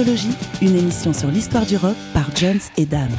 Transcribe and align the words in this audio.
Discologie, 0.00 0.34
une 0.62 0.76
émission 0.76 1.12
sur 1.12 1.28
l'histoire 1.28 1.66
du 1.66 1.76
rock 1.76 1.94
par 2.14 2.34
Jones 2.34 2.60
et 2.78 2.86
Dame. 2.86 3.10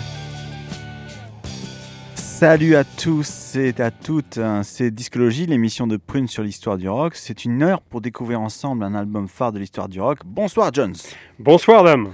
Salut 2.16 2.76
à 2.76 2.84
tous 2.84 3.56
et 3.56 3.80
à 3.80 3.92
toutes, 3.92 4.40
c'est 4.64 4.90
Discologie, 4.90 5.46
l'émission 5.46 5.86
de 5.86 5.98
Prune 5.98 6.28
sur 6.28 6.42
l'histoire 6.42 6.80
du 6.80 6.90
rock. 6.90 7.14
C'est 7.16 7.46
une 7.46 7.62
heure 7.62 7.84
pour 7.84 8.02
découvrir 8.02 8.42
ensemble 8.42 8.84
un 8.84 8.96
album 8.96 9.28
phare 9.28 9.52
de 9.52 9.60
l'histoire 9.60 9.90
du 9.90 10.02
rock. 10.02 10.22
Bonsoir 10.26 10.74
Jones. 10.74 10.96
Bonsoir 11.38 11.84
Dame. 11.84 12.14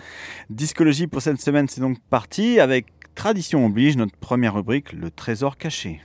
Discologie 0.49 1.07
pour 1.07 1.21
cette 1.21 1.39
semaine, 1.39 1.69
c'est 1.69 1.79
donc 1.79 1.97
parti 2.09 2.59
avec 2.59 2.87
tradition 3.15 3.65
oblige, 3.65 3.95
notre 3.95 4.17
première 4.17 4.55
rubrique, 4.55 4.91
le 4.91 5.11
trésor 5.11 5.55
caché. 5.55 6.01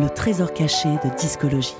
Le 0.00 0.08
trésor 0.08 0.54
caché 0.54 0.88
de 0.88 1.12
discologie. 1.16 1.74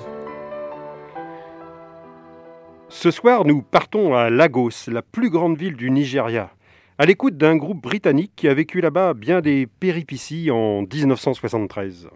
Ce 2.88 3.12
soir, 3.12 3.44
nous 3.44 3.62
partons 3.62 4.16
à 4.16 4.28
Lagos, 4.28 4.88
la 4.88 5.02
plus 5.02 5.30
grande 5.30 5.56
ville 5.56 5.76
du 5.76 5.88
Nigeria, 5.88 6.50
à 6.98 7.06
l'écoute 7.06 7.36
d'un 7.36 7.54
groupe 7.54 7.80
britannique 7.80 8.32
qui 8.34 8.48
a 8.48 8.54
vécu 8.54 8.80
là-bas 8.80 9.14
bien 9.14 9.40
des 9.40 9.68
péripéties 9.68 10.50
en 10.50 10.82
1973. 10.82 12.08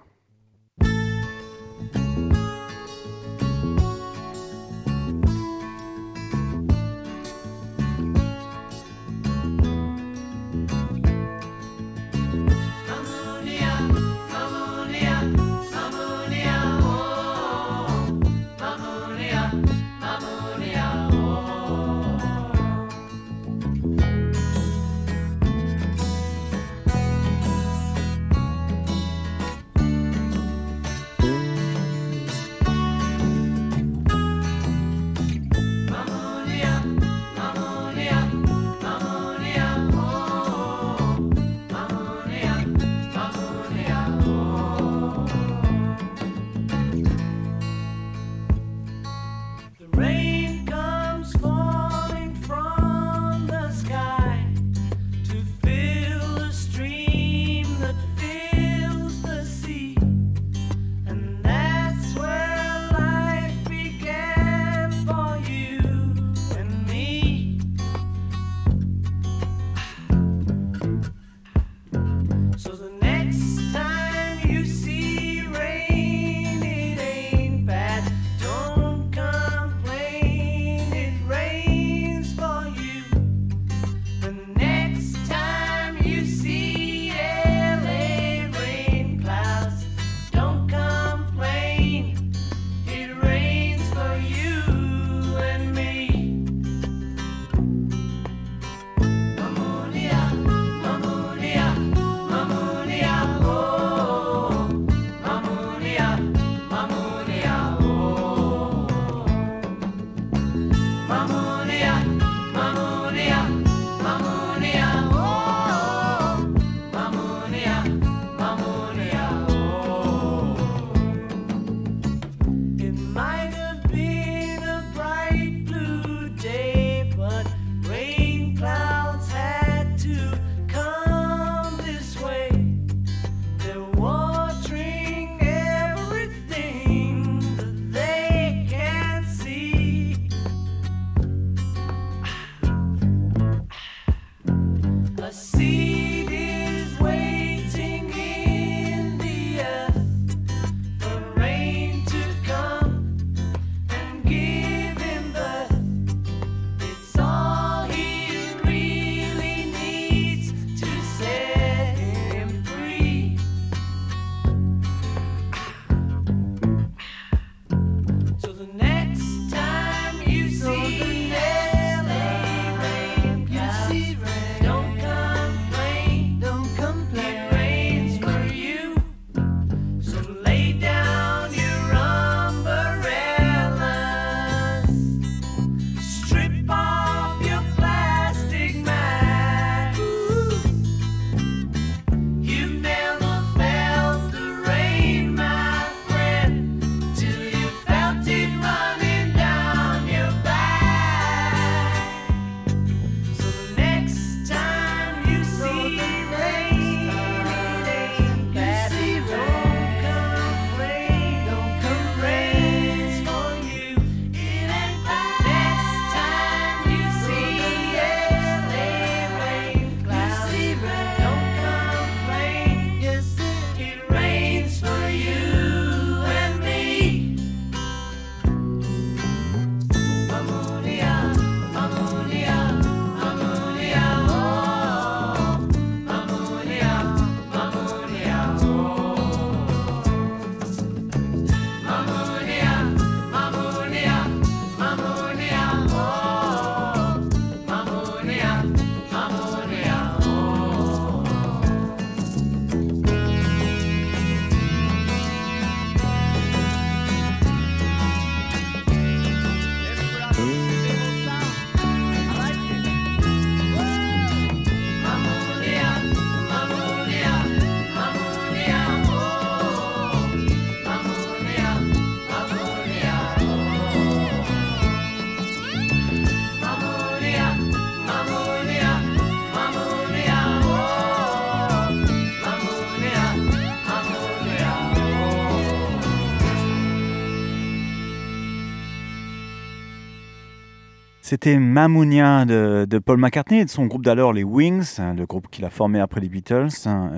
C'était 291.32 291.58
Mamounia 291.58 292.44
de, 292.44 292.98
Paul 292.98 293.16
McCartney 293.16 293.60
et 293.60 293.64
de 293.64 293.70
son 293.70 293.86
groupe 293.86 294.04
d'alors, 294.04 294.34
les 294.34 294.44
Wings, 294.44 294.96
hein, 294.98 295.14
le 295.14 295.24
groupe 295.24 295.48
qu'il 295.50 295.64
a 295.64 295.70
formé 295.70 295.98
après 295.98 296.20
les 296.20 296.28
Beatles. 296.28 296.68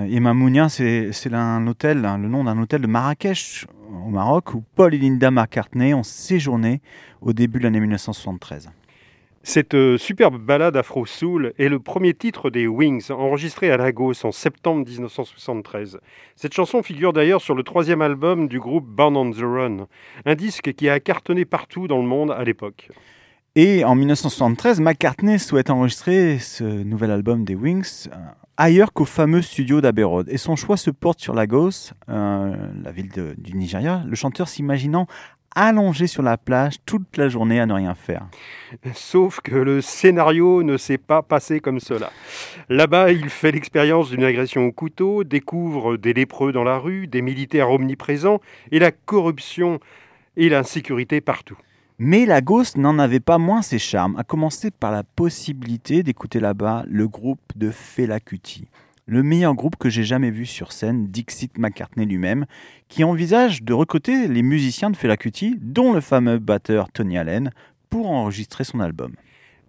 Et 0.09 0.21
Mamounia, 0.21 0.69
c'est 0.69 1.11
un 1.33 1.67
hôtel, 1.67 2.05
hein, 2.05 2.17
le 2.19 2.29
nom 2.29 2.45
d'un 2.45 2.57
hôtel 2.63 2.81
de 2.81 2.87
Marrakech, 2.87 3.67
au 4.07 4.11
Maroc, 4.11 4.55
où 4.55 4.63
Paul 4.77 4.95
et 4.95 4.99
Linda 4.99 5.33
McCartney 5.33 5.95
ont 5.95 6.05
séjourné 6.05 6.81
au 7.23 7.33
début 7.33 7.59
de 7.59 7.65
l'année 7.65 7.81
1973. 7.81 8.71
Cette 9.43 9.75
euh, 9.75 9.99
superbe 9.99 10.39
balade 10.39 10.77
afro-soul 10.77 11.53
est 11.59 11.69
le 11.69 11.81
premier 11.81 12.15
titre 12.15 12.51
des 12.51 12.69
Wings, 12.69 13.11
enregistré 13.11 13.73
à 13.73 13.77
Lagos 13.77 14.25
en 14.25 14.31
septembre 14.31 14.87
1973. 14.87 15.99
Cette 16.37 16.55
chanson 16.55 16.85
figure 16.85 17.13
d'ailleurs 17.13 17.41
sur 17.41 17.57
le 17.57 17.65
troisième 17.65 18.01
album 18.01 18.47
du 18.47 18.61
groupe 18.61 18.87
Born 18.87 19.17
on 19.17 19.33
the 19.33 19.43
Run, 19.43 19.89
un 20.25 20.35
disque 20.37 20.73
qui 20.73 20.89
a 20.89 21.01
cartonné 21.01 21.45
partout 21.45 21.89
dans 21.89 22.01
le 22.01 22.07
monde 22.07 22.31
à 22.31 22.45
l'époque. 22.45 22.91
Et 23.57 23.85
en 23.85 23.95
1973, 23.95 24.81
McCartney 24.81 25.39
souhaite 25.39 25.71
enregistrer 25.71 26.41
ce 26.41 26.65
nouvel 26.65 27.13
album 27.13 27.45
des 27.45 27.55
Wings 27.55 28.09
euh, 28.09 28.17
ailleurs 28.57 28.93
qu'au 28.93 29.05
fameux 29.05 29.43
studio 29.43 29.81
d'Abbey. 29.81 30.03
Et 30.27 30.39
son 30.39 30.57
choix 30.57 30.77
se 30.77 30.91
porte 30.91 31.21
sur 31.21 31.35
Lagos, 31.35 31.93
euh, 32.09 32.57
la 32.83 32.91
ville 32.91 33.13
du 33.39 33.55
Nigeria, 33.55 34.03
le 34.09 34.17
chanteur 34.17 34.49
s'imaginant 34.49 35.07
allongé 35.55 36.09
sur 36.09 36.25
la 36.25 36.37
plage 36.37 36.79
toute 36.85 37.17
la 37.17 37.29
journée 37.29 37.61
à 37.61 37.67
ne 37.67 37.75
rien 37.75 37.95
faire. 37.95 38.27
Sauf 38.93 39.41
que 39.41 39.55
le 39.55 39.81
scénario 39.81 40.65
ne 40.65 40.77
s'est 40.77 40.99
pas 40.99 41.23
passé 41.23 41.61
comme 41.61 41.79
cela. 41.79 42.11
Là-bas, 42.69 43.13
il 43.13 43.29
fait 43.29 43.53
l'expérience 43.53 44.11
d'une 44.11 44.25
agression 44.25 44.67
au 44.67 44.73
couteau, 44.73 45.23
découvre 45.23 45.97
des 45.97 46.13
lépreux 46.13 46.51
dans 46.51 46.65
la 46.65 46.79
rue, 46.79 47.07
des 47.07 47.23
militaires 47.23 47.71
omniprésents 47.71 48.41
et 48.73 48.81
la 48.81 48.91
corruption 48.91 49.79
et 50.37 50.49
l'insécurité 50.49 51.21
partout. 51.21 51.57
Mais 51.99 52.27
Lagos 52.27 52.77
n'en 52.77 52.99
avait 52.99 53.21
pas 53.21 53.39
moins 53.39 53.63
ses 53.63 53.79
charmes, 53.79 54.17
à 54.17 54.25
commencer 54.25 54.71
par 54.71 54.91
la 54.91 55.05
possibilité 55.05 56.03
d'écouter 56.03 56.41
là-bas 56.41 56.85
le 56.89 57.07
groupe 57.07 57.41
de 57.55 57.71
Fela 57.71 58.21
Kuti 58.21 58.67
le 59.07 59.23
meilleur 59.23 59.55
groupe 59.55 59.77
que 59.77 59.91
j'ai 59.91 60.05
jamais 60.05 60.31
vu 60.31 60.47
sur 60.47 60.73
scène, 60.73 61.09
Dixit 61.09 61.59
McCartney 61.59 62.07
lui-même, 62.07 62.47
qui 62.89 63.05
envisage 63.05 63.63
de 63.63 63.73
recruter 63.73 64.29
les 64.29 64.43
musiciens 64.43 64.91
de 64.91 64.97
Fela 64.97 65.17
Kuti, 65.17 65.59
dont 65.61 65.93
le 65.93 66.01
fameux 66.01 66.39
batteur 66.39 66.91
Tony 66.91 67.19
Allen, 67.19 67.51
pour 67.91 68.11
enregistrer 68.11 68.65
son 68.65 68.81
album. 68.81 69.15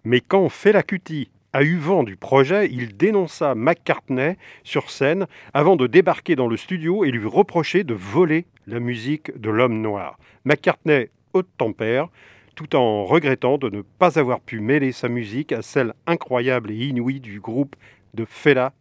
Mais 0.03 0.21
quand 0.21 0.47
Fela 0.49 0.83
Kuti 0.83 1.29
a 1.53 1.63
eu 1.63 1.77
vent 1.77 2.03
du 2.03 2.15
projet, 2.15 2.69
il 2.71 2.95
dénonça 2.95 3.55
McCartney 3.55 4.37
sur 4.63 4.89
scène 4.89 5.25
avant 5.53 5.75
de 5.75 5.87
débarquer 5.87 6.35
dans 6.35 6.47
le 6.47 6.57
studio 6.57 7.05
et 7.05 7.11
lui 7.11 7.27
reprocher 7.27 7.83
de 7.83 7.93
voler 7.93 8.45
la 8.67 8.79
musique 8.79 9.37
de 9.39 9.49
l'homme 9.49 9.81
noir. 9.81 10.17
McCartney 10.43 11.09
tempère, 11.41 12.07
tout 12.55 12.75
en 12.75 13.05
regrettant 13.05 13.57
de 13.57 13.69
ne 13.69 13.81
pas 13.81 14.17
avoir 14.17 14.39
pu 14.39 14.59
mêler 14.59 14.91
sa 14.91 15.09
musique 15.09 15.51
à 15.51 15.61
celle 15.61 15.93
incroyable 16.07 16.71
et 16.71 16.87
inouïe 16.87 17.19
du 17.19 17.39
groupe 17.39 17.75
de 18.13 18.25
Fela 18.25 18.73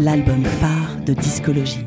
L'album 0.00 0.44
phare 0.44 0.96
de 1.06 1.14
discologie. 1.14 1.86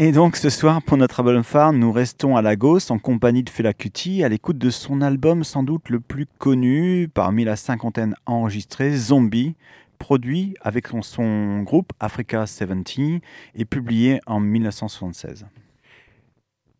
Et 0.00 0.12
donc 0.12 0.36
ce 0.36 0.48
soir, 0.48 0.80
pour 0.80 0.96
notre 0.96 1.18
album 1.18 1.42
phare, 1.42 1.72
nous 1.72 1.90
restons 1.90 2.36
à 2.36 2.42
Lagos 2.42 2.92
en 2.92 3.00
compagnie 3.00 3.42
de 3.42 3.50
Fela 3.50 3.74
Kuti, 3.74 4.22
à 4.22 4.28
l'écoute 4.28 4.56
de 4.56 4.70
son 4.70 5.00
album 5.00 5.42
sans 5.42 5.64
doute 5.64 5.88
le 5.88 5.98
plus 5.98 6.26
connu 6.38 7.10
parmi 7.12 7.44
la 7.44 7.56
cinquantaine 7.56 8.14
enregistrée, 8.24 8.92
Zombie, 8.92 9.56
produit 9.98 10.54
avec 10.60 10.86
son 11.02 11.62
groupe 11.62 11.92
Africa 11.98 12.46
70 12.46 13.18
et 13.56 13.64
publié 13.64 14.20
en 14.26 14.38
1976. 14.38 15.46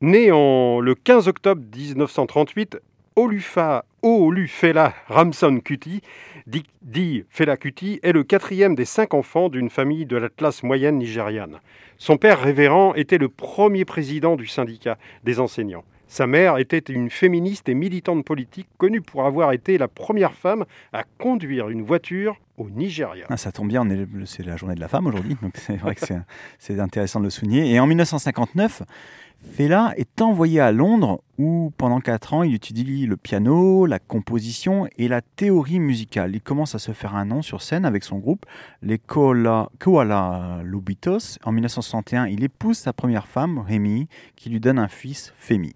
Né 0.00 0.28
le 0.28 0.94
15 0.94 1.26
octobre 1.26 1.60
1938, 1.60 2.78
Olufa 3.16 3.84
Olufela 4.00 4.94
Ramson 5.08 5.58
Kuti, 5.58 6.02
dit, 6.48 6.64
dit 6.82 7.24
Fela 7.28 7.56
Kuti, 7.56 8.00
est 8.02 8.12
le 8.12 8.24
quatrième 8.24 8.74
des 8.74 8.84
cinq 8.84 9.14
enfants 9.14 9.48
d'une 9.48 9.70
famille 9.70 10.06
de 10.06 10.16
la 10.16 10.28
classe 10.28 10.62
moyenne 10.62 10.98
nigériane. 10.98 11.60
Son 11.98 12.16
père 12.16 12.40
révérend 12.40 12.94
était 12.94 13.18
le 13.18 13.28
premier 13.28 13.84
président 13.84 14.36
du 14.36 14.46
syndicat 14.46 14.98
des 15.24 15.40
enseignants. 15.40 15.84
Sa 16.10 16.26
mère 16.26 16.56
était 16.56 16.78
une 16.78 17.10
féministe 17.10 17.68
et 17.68 17.74
militante 17.74 18.24
politique 18.24 18.66
connue 18.78 19.02
pour 19.02 19.26
avoir 19.26 19.52
été 19.52 19.76
la 19.76 19.88
première 19.88 20.32
femme 20.32 20.64
à 20.94 21.04
conduire 21.18 21.68
une 21.68 21.82
voiture 21.82 22.40
au 22.56 22.70
Nigeria. 22.70 23.26
Ah, 23.28 23.36
ça 23.36 23.52
tombe 23.52 23.68
bien, 23.68 23.86
c'est 24.24 24.44
la 24.44 24.56
journée 24.56 24.74
de 24.74 24.80
la 24.80 24.88
femme 24.88 25.06
aujourd'hui, 25.06 25.36
donc 25.42 25.52
c'est 25.56 25.76
vrai 25.76 25.94
que 25.94 26.06
c'est 26.58 26.80
intéressant 26.80 27.20
de 27.20 27.24
le 27.24 27.30
souligner. 27.30 27.70
Et 27.70 27.78
en 27.78 27.86
1959, 27.86 28.82
Fela 29.54 29.92
est 29.96 30.20
envoyé 30.22 30.60
à 30.60 30.72
Londres 30.72 31.22
où 31.36 31.72
pendant 31.76 32.00
4 32.00 32.34
ans 32.34 32.42
il 32.42 32.54
étudie 32.54 33.06
le 33.06 33.16
piano, 33.16 33.84
la 33.84 33.98
composition 33.98 34.88
et 34.96 35.08
la 35.08 35.20
théorie 35.20 35.78
musicale. 35.78 36.34
Il 36.34 36.40
commence 36.40 36.74
à 36.74 36.78
se 36.78 36.92
faire 36.92 37.14
un 37.14 37.26
nom 37.26 37.42
sur 37.42 37.60
scène 37.62 37.84
avec 37.84 38.02
son 38.02 38.18
groupe, 38.18 38.46
les 38.82 38.98
Koala, 38.98 39.68
Koala 39.78 40.62
Lubitos. 40.64 41.38
En 41.44 41.52
1961, 41.52 42.26
il 42.26 42.42
épouse 42.42 42.78
sa 42.78 42.94
première 42.94 43.28
femme, 43.28 43.58
Rémi, 43.58 44.08
qui 44.36 44.48
lui 44.48 44.58
donne 44.58 44.78
un 44.78 44.88
fils, 44.88 45.32
Femi. 45.36 45.74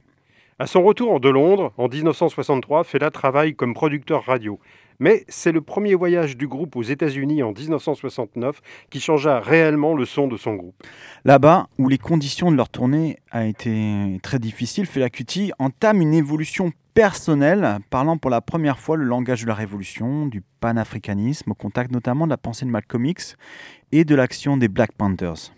À 0.63 0.67
son 0.69 0.85
retour 0.85 1.19
de 1.19 1.29
Londres, 1.29 1.73
en 1.77 1.89
1963, 1.89 2.85
Fela 2.85 3.11
travaille 3.11 3.57
comme 3.57 3.75
producteur 3.75 4.25
radio. 4.25 4.61
Mais 5.01 5.25
c'est 5.27 5.51
le 5.51 5.61
premier 5.61 5.97
voyage 5.97 6.37
du 6.37 6.47
groupe 6.47 6.77
aux 6.77 6.85
États-Unis 6.85 7.43
en 7.43 7.51
1969 7.51 8.61
qui 8.89 9.01
changea 9.01 9.41
réellement 9.41 9.97
le 9.97 10.05
son 10.05 10.29
de 10.29 10.37
son 10.37 10.55
groupe. 10.55 10.81
Là-bas, 11.25 11.67
où 11.81 11.89
les 11.89 11.99
conditions 11.99 12.53
de 12.53 12.57
leur 12.57 12.69
tournée 12.69 13.17
a 13.33 13.45
été 13.45 14.21
très 14.23 14.39
difficiles, 14.39 14.87
Fela 14.87 15.11
Kuti 15.11 15.51
entame 15.59 16.01
une 16.01 16.15
évolution 16.15 16.71
personnelle, 16.95 17.81
parlant 17.91 18.17
pour 18.17 18.31
la 18.31 18.41
première 18.41 18.79
fois 18.79 18.97
le 18.97 19.05
langage 19.05 19.43
de 19.43 19.49
la 19.49 19.55
révolution, 19.55 20.27
du 20.27 20.45
panafricanisme, 20.61 21.51
au 21.51 21.55
contact 21.55 21.91
notamment 21.91 22.27
de 22.27 22.31
la 22.31 22.37
pensée 22.37 22.67
de 22.67 22.71
Malcolm 22.71 23.05
X 23.07 23.35
et 23.91 24.05
de 24.05 24.15
l'action 24.15 24.57
des 24.57 24.69
Black 24.69 24.93
Panthers. 24.93 25.51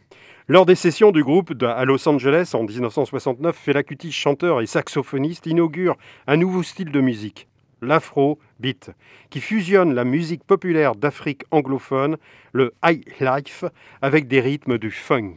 Lors 0.46 0.66
des 0.66 0.74
sessions 0.74 1.10
du 1.10 1.24
groupe 1.24 1.54
à 1.62 1.86
Los 1.86 2.06
Angeles 2.06 2.50
en 2.52 2.64
1969, 2.64 3.56
Fela 3.56 3.82
Kuti, 3.82 4.12
chanteur 4.12 4.60
et 4.60 4.66
saxophoniste, 4.66 5.46
inaugure 5.46 5.96
un 6.26 6.36
nouveau 6.36 6.62
style 6.62 6.90
de 6.90 7.00
musique 7.00 7.48
l'afro-beat, 7.80 8.90
qui 9.30 9.40
fusionne 9.40 9.94
la 9.94 10.04
musique 10.04 10.44
populaire 10.44 10.96
d'Afrique 10.96 11.44
anglophone, 11.50 12.18
le 12.52 12.74
high 12.84 13.02
life, 13.20 13.64
avec 14.02 14.28
des 14.28 14.40
rythmes 14.40 14.76
du 14.76 14.90
funk. 14.90 15.36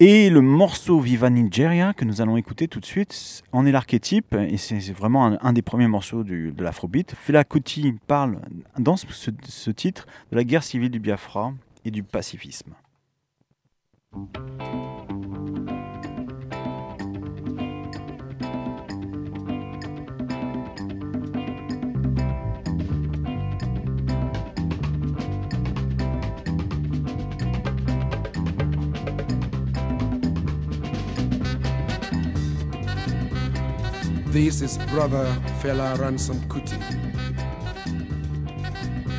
Et 0.00 0.28
le 0.28 0.42
morceau 0.42 1.00
Viva 1.00 1.30
Nigeria 1.30 1.94
que 1.94 2.04
nous 2.04 2.20
allons 2.20 2.36
écouter 2.36 2.68
tout 2.68 2.80
de 2.80 2.86
suite 2.86 3.42
en 3.52 3.64
est 3.64 3.72
l'archétype, 3.72 4.34
et 4.34 4.58
c'est 4.58 4.92
vraiment 4.92 5.38
un, 5.40 5.52
des 5.54 5.62
premiers 5.62 5.88
morceaux 5.88 6.24
de 6.24 6.62
l'afrobeat. 6.62 7.14
Fela 7.18 7.44
Kuti 7.44 7.94
parle 8.06 8.38
dans 8.78 8.96
ce 8.96 9.70
titre 9.70 10.06
de 10.30 10.36
la 10.36 10.44
guerre 10.44 10.62
civile 10.62 10.90
du 10.90 11.00
Biafra 11.00 11.54
et 11.86 11.90
du 11.90 12.02
pacifisme. 12.02 12.74
This 34.32 34.60
is 34.60 34.76
Brother 34.88 35.24
Fela 35.62 35.98
Ransome 35.98 36.36
Kuti. 36.50 36.78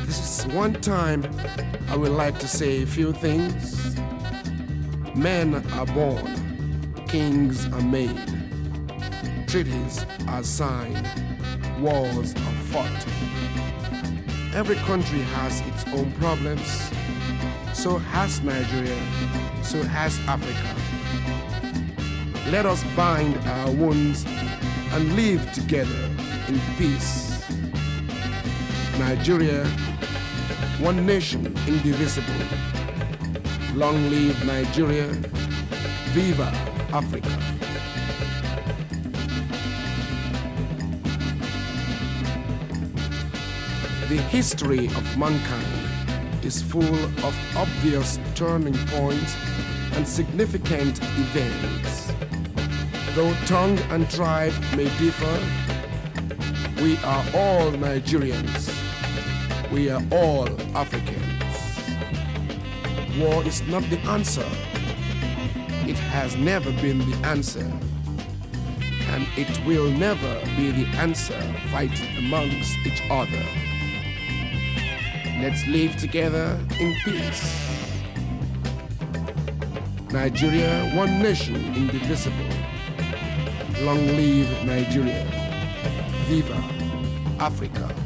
This 0.06 0.20
is 0.20 0.54
one 0.54 0.74
time 0.74 1.24
I 1.88 1.96
would 1.96 2.12
like 2.12 2.38
to 2.38 2.46
say 2.46 2.82
a 2.82 2.86
few 2.86 3.12
things. 3.12 3.83
Men 5.16 5.54
are 5.74 5.86
born, 5.86 6.94
kings 7.06 7.66
are 7.66 7.82
made, 7.82 8.20
treaties 9.46 10.04
are 10.26 10.42
signed, 10.42 11.08
wars 11.78 12.34
are 12.34 12.54
fought. 12.72 13.06
Every 14.54 14.74
country 14.74 15.20
has 15.20 15.60
its 15.68 15.86
own 15.94 16.10
problems. 16.12 16.90
So 17.72 17.98
has 17.98 18.40
Nigeria, 18.40 18.96
so 19.62 19.82
has 19.84 20.18
Africa. 20.26 20.74
Let 22.50 22.66
us 22.66 22.82
bind 22.96 23.36
our 23.48 23.70
wounds 23.70 24.24
and 24.26 25.14
live 25.14 25.52
together 25.52 26.10
in 26.48 26.60
peace. 26.76 27.40
Nigeria, 28.98 29.64
one 30.80 31.06
nation 31.06 31.46
indivisible. 31.68 32.83
Long 33.76 34.08
live 34.08 34.46
Nigeria. 34.46 35.08
Viva 36.14 36.44
Africa. 36.92 37.28
The 44.08 44.22
history 44.30 44.86
of 44.86 45.18
mankind 45.18 46.44
is 46.44 46.62
full 46.62 46.84
of 47.26 47.36
obvious 47.56 48.20
turning 48.36 48.76
points 48.86 49.34
and 49.94 50.06
significant 50.06 51.00
events. 51.18 52.12
Though 53.16 53.34
tongue 53.46 53.78
and 53.90 54.08
tribe 54.08 54.52
may 54.76 54.84
differ, 54.98 55.36
we 56.80 56.96
are 56.98 57.24
all 57.34 57.72
Nigerians. 57.72 58.70
We 59.72 59.90
are 59.90 60.02
all 60.12 60.48
Africans. 60.76 61.23
War 63.18 63.44
is 63.44 63.62
not 63.68 63.82
the 63.90 63.98
answer. 64.10 64.46
It 65.86 65.96
has 65.96 66.34
never 66.36 66.72
been 66.82 66.98
the 66.98 67.16
answer. 67.26 67.70
And 69.12 69.26
it 69.36 69.64
will 69.64 69.88
never 69.90 70.40
be 70.56 70.72
the 70.72 70.86
answer 70.98 71.40
fighting 71.70 72.16
amongst 72.16 72.76
each 72.84 73.02
other. 73.10 73.44
Let's 75.40 75.64
live 75.68 75.96
together 75.96 76.58
in 76.80 76.94
peace. 77.04 77.54
Nigeria, 80.10 80.90
one 80.96 81.22
nation, 81.22 81.54
indivisible. 81.76 82.50
Long 83.82 84.04
live 84.16 84.64
Nigeria. 84.64 85.24
Viva 86.26 86.56
Africa. 87.38 88.03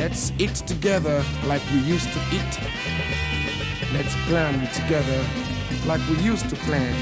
Let's 0.00 0.32
eat 0.38 0.54
together 0.54 1.22
like 1.44 1.60
we 1.74 1.80
used 1.80 2.10
to 2.14 2.20
eat. 2.32 2.52
Let's 3.92 4.16
plan 4.24 4.66
together 4.72 5.22
like 5.84 6.00
we 6.08 6.16
used 6.22 6.48
to 6.48 6.56
plan. 6.56 6.94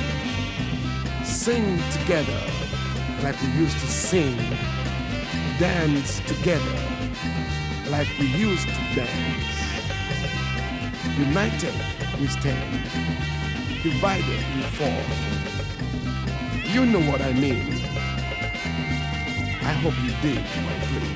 Sing 1.24 1.78
together 1.92 2.40
like 3.22 3.40
we 3.40 3.50
used 3.52 3.78
to 3.78 3.86
sing. 3.86 4.36
Dance 5.60 6.18
together 6.26 6.76
like 7.88 8.08
we 8.18 8.26
used 8.34 8.66
to 8.66 8.82
dance. 8.96 9.48
United 11.16 11.74
we 12.18 12.26
stand, 12.26 12.82
divided 13.84 14.42
we 14.56 14.62
fall. 14.74 15.04
You 16.74 16.84
know 16.84 17.00
what 17.08 17.20
I 17.20 17.32
mean. 17.32 17.62
I 19.62 19.72
hope 19.82 19.94
you 20.02 20.10
did, 20.20 20.42
my 20.66 20.74
plea. 20.88 21.07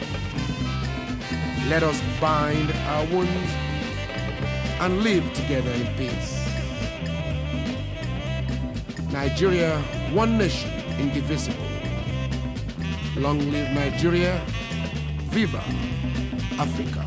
Let 1.68 1.82
us 1.82 2.00
bind 2.20 2.70
our 2.88 3.06
wounds 3.06 3.52
and 4.80 5.02
live 5.02 5.32
together 5.32 5.70
in 5.70 5.86
peace. 5.96 6.38
Nigeria, 9.12 9.80
one 10.12 10.36
nation, 10.36 10.70
indivisible. 10.98 11.64
Long 13.16 13.38
live 13.52 13.70
Nigeria. 13.72 14.44
Viva 15.30 15.62
Africa. 16.58 17.06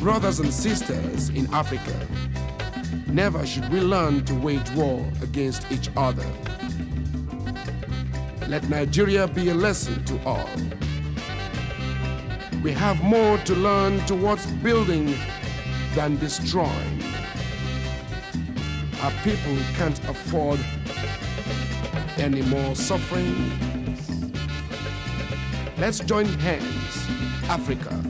Brothers 0.00 0.38
and 0.40 0.52
sisters 0.52 1.30
in 1.30 1.52
Africa, 1.52 2.06
never 3.08 3.44
should 3.46 3.68
we 3.72 3.80
learn 3.80 4.24
to 4.26 4.34
wage 4.34 4.70
war 4.72 5.04
against 5.22 5.70
each 5.72 5.88
other. 5.96 6.24
Let 8.48 8.66
Nigeria 8.70 9.28
be 9.28 9.50
a 9.50 9.54
lesson 9.54 10.02
to 10.06 10.18
all. 10.24 10.48
We 12.62 12.72
have 12.72 13.02
more 13.02 13.36
to 13.36 13.54
learn 13.54 14.00
towards 14.06 14.46
building 14.46 15.14
than 15.94 16.16
destroying. 16.16 17.02
Our 19.02 19.12
people 19.22 19.54
can't 19.74 19.98
afford 20.08 20.60
any 22.16 22.40
more 22.40 22.74
suffering. 22.74 23.36
Let's 25.76 26.00
join 26.00 26.24
hands, 26.40 27.06
Africa. 27.50 28.02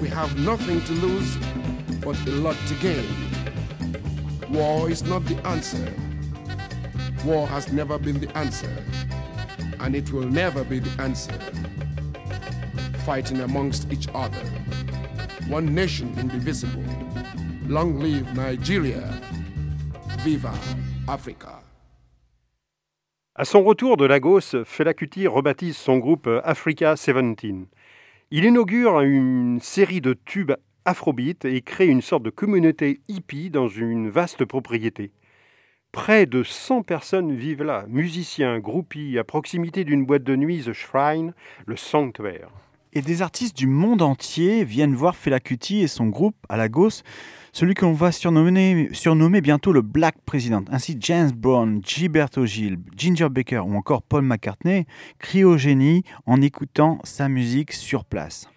We 0.00 0.08
have 0.08 0.38
nothing 0.38 0.80
to 0.84 0.92
lose 0.94 1.36
but 2.00 2.16
a 2.26 2.30
lot 2.30 2.56
to 2.68 2.74
gain. 2.76 3.04
War 4.48 4.88
is 4.90 5.02
not 5.02 5.26
the 5.26 5.36
answer. 5.46 5.92
War 7.24 7.46
has 7.46 7.72
never 7.72 7.98
been 7.98 8.20
the 8.20 8.28
answer, 8.36 8.68
and 9.80 9.94
it 9.96 10.12
will 10.12 10.28
never 10.28 10.62
be 10.62 10.78
the 10.78 11.02
answer. 11.02 11.32
Fighting 13.06 13.40
amongst 13.40 13.90
each 13.90 14.08
other. 14.14 14.44
One 15.48 15.74
nation 15.74 16.14
indivisible. 16.18 16.84
Long 17.66 17.98
live 17.98 18.26
Nigeria. 18.34 19.02
Viva 20.22 20.52
Africa. 21.08 21.62
À 23.34 23.46
son 23.46 23.64
retour 23.64 23.96
de 23.96 24.04
Lagos, 24.04 24.62
Fela 24.66 24.92
Kuti 24.92 25.26
rebaptise 25.26 25.78
son 25.78 25.96
groupe 25.96 26.28
Africa 26.44 26.94
17. 26.94 27.68
Il 28.30 28.44
inaugure 28.44 29.00
une 29.00 29.60
série 29.60 30.02
de 30.02 30.12
tubes 30.12 30.52
afrobeat 30.84 31.46
et 31.46 31.62
crée 31.62 31.86
une 31.86 32.02
sorte 32.02 32.22
de 32.22 32.30
communauté 32.30 33.00
hippie 33.08 33.48
dans 33.48 33.68
une 33.68 34.10
vaste 34.10 34.44
propriété. 34.44 35.10
Près 35.94 36.26
de 36.26 36.42
100 36.42 36.82
personnes 36.82 37.36
vivent 37.36 37.62
là, 37.62 37.84
musiciens, 37.88 38.58
groupies, 38.58 39.16
à 39.16 39.22
proximité 39.22 39.84
d'une 39.84 40.04
boîte 40.04 40.24
de 40.24 40.34
nuit, 40.34 40.64
The 40.64 40.72
Shrine, 40.72 41.34
le 41.66 41.76
sanctuaire. 41.76 42.48
Et 42.94 43.00
des 43.00 43.22
artistes 43.22 43.56
du 43.56 43.68
monde 43.68 44.02
entier 44.02 44.64
viennent 44.64 44.96
voir 44.96 45.14
Fela 45.14 45.38
Kuti 45.38 45.82
et 45.82 45.86
son 45.86 46.06
groupe 46.06 46.34
à 46.48 46.56
Lagos, 46.56 47.02
celui 47.52 47.74
qu'on 47.74 47.92
va 47.92 48.10
surnommer, 48.10 48.88
surnommer 48.90 49.40
bientôt 49.40 49.72
le 49.72 49.82
Black 49.82 50.16
President. 50.26 50.64
Ainsi, 50.72 50.96
James 50.98 51.30
Brown, 51.30 51.80
Gilberto 51.84 52.44
Gil, 52.44 52.78
Ginger 52.96 53.28
Baker 53.28 53.60
ou 53.60 53.76
encore 53.76 54.02
Paul 54.02 54.24
McCartney 54.24 54.86
crient 55.20 55.44
au 55.44 55.56
génie 55.56 56.02
en 56.26 56.42
écoutant 56.42 56.98
sa 57.04 57.28
musique 57.28 57.72
sur 57.72 58.04
place. 58.04 58.48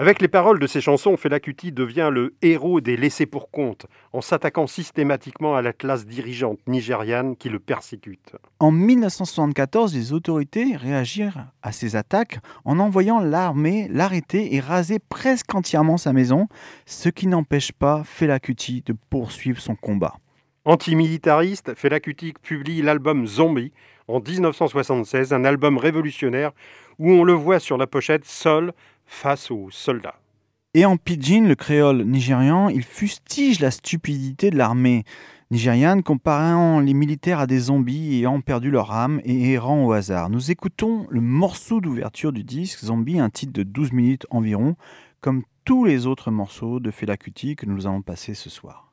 Avec 0.00 0.22
les 0.22 0.28
paroles 0.28 0.60
de 0.60 0.68
ses 0.68 0.80
chansons, 0.80 1.16
Fela 1.16 1.40
Kuti 1.40 1.72
devient 1.72 2.10
le 2.12 2.36
héros 2.40 2.80
des 2.80 2.96
laissés 2.96 3.26
pour 3.26 3.50
compte, 3.50 3.86
en 4.12 4.20
s'attaquant 4.20 4.68
systématiquement 4.68 5.56
à 5.56 5.62
la 5.62 5.72
classe 5.72 6.06
dirigeante 6.06 6.60
nigériane 6.68 7.34
qui 7.34 7.48
le 7.48 7.58
persécute. 7.58 8.36
En 8.60 8.70
1974, 8.70 9.92
les 9.96 10.12
autorités 10.12 10.76
réagirent 10.76 11.46
à 11.62 11.72
ces 11.72 11.96
attaques 11.96 12.38
en 12.64 12.78
envoyant 12.78 13.18
l'armée 13.18 13.88
l'arrêter 13.90 14.54
et 14.54 14.60
raser 14.60 15.00
presque 15.00 15.52
entièrement 15.52 15.96
sa 15.96 16.12
maison, 16.12 16.46
ce 16.86 17.08
qui 17.08 17.26
n'empêche 17.26 17.72
pas 17.72 18.04
Fela 18.04 18.38
Kuti 18.38 18.84
de 18.86 18.94
poursuivre 19.10 19.60
son 19.60 19.74
combat. 19.74 20.14
Antimilitariste, 20.64 21.74
Fela 21.74 21.98
Kuti 21.98 22.34
publie 22.40 22.82
l'album 22.82 23.26
Zombie 23.26 23.72
en 24.06 24.20
1976, 24.20 25.32
un 25.32 25.44
album 25.44 25.76
révolutionnaire 25.76 26.52
où 27.00 27.10
on 27.10 27.24
le 27.24 27.32
voit 27.32 27.58
sur 27.58 27.78
la 27.78 27.88
pochette 27.88 28.24
seul 28.24 28.72
face 29.08 29.50
aux 29.50 29.68
soldats. 29.70 30.20
Et 30.74 30.84
en 30.84 30.96
pidgin, 30.96 31.48
le 31.48 31.54
créole 31.56 32.04
nigérian, 32.04 32.68
il 32.68 32.84
fustige 32.84 33.58
la 33.58 33.72
stupidité 33.72 34.50
de 34.50 34.56
l'armée 34.56 35.02
nigériane, 35.50 36.02
comparant 36.02 36.78
les 36.78 36.92
militaires 36.92 37.40
à 37.40 37.46
des 37.46 37.58
zombies 37.58 38.18
ayant 38.18 38.40
perdu 38.40 38.70
leur 38.70 38.92
âme 38.92 39.20
et 39.24 39.52
errant 39.52 39.86
au 39.86 39.92
hasard. 39.92 40.28
Nous 40.28 40.50
écoutons 40.50 41.06
le 41.10 41.22
morceau 41.22 41.80
d'ouverture 41.80 42.32
du 42.32 42.44
disque, 42.44 42.84
Zombie, 42.84 43.18
un 43.18 43.30
titre 43.30 43.52
de 43.52 43.62
12 43.62 43.92
minutes 43.92 44.26
environ, 44.30 44.76
comme 45.20 45.42
tous 45.64 45.84
les 45.84 46.06
autres 46.06 46.30
morceaux 46.30 46.80
de 46.80 46.90
Fela 46.90 47.16
Kuti 47.16 47.56
que 47.56 47.66
nous 47.66 47.86
allons 47.86 48.02
passer 48.02 48.34
ce 48.34 48.50
soir. 48.50 48.92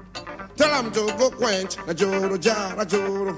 Tell 0.61 0.91
to 0.91 1.13
go 1.17 1.31
quench. 1.31 1.75
Na 1.87 1.93
joro 1.93 2.37
jara 2.37 2.85
joro. 2.85 3.35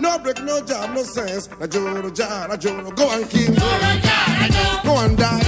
No 0.00 0.18
break, 0.18 0.42
no 0.42 0.60
jam, 0.62 0.94
no 0.94 1.04
sense. 1.04 1.48
Na 1.60 1.66
joro 1.68 2.10
jara 2.10 2.56
joro. 2.58 2.90
Go 2.90 3.08
and 3.12 3.30
kill. 3.30 3.54
Go 3.54 4.98
and 4.98 5.16
die. 5.16 5.44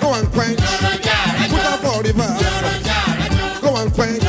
Go 0.00 0.14
and 0.14 0.32
quench. 0.32 0.58
Put 1.50 1.66
up 1.72 1.80
for 1.84 2.02
the 2.02 2.12
verse. 2.16 3.60
Go 3.60 3.76
and 3.76 3.92
quench. 3.92 4.24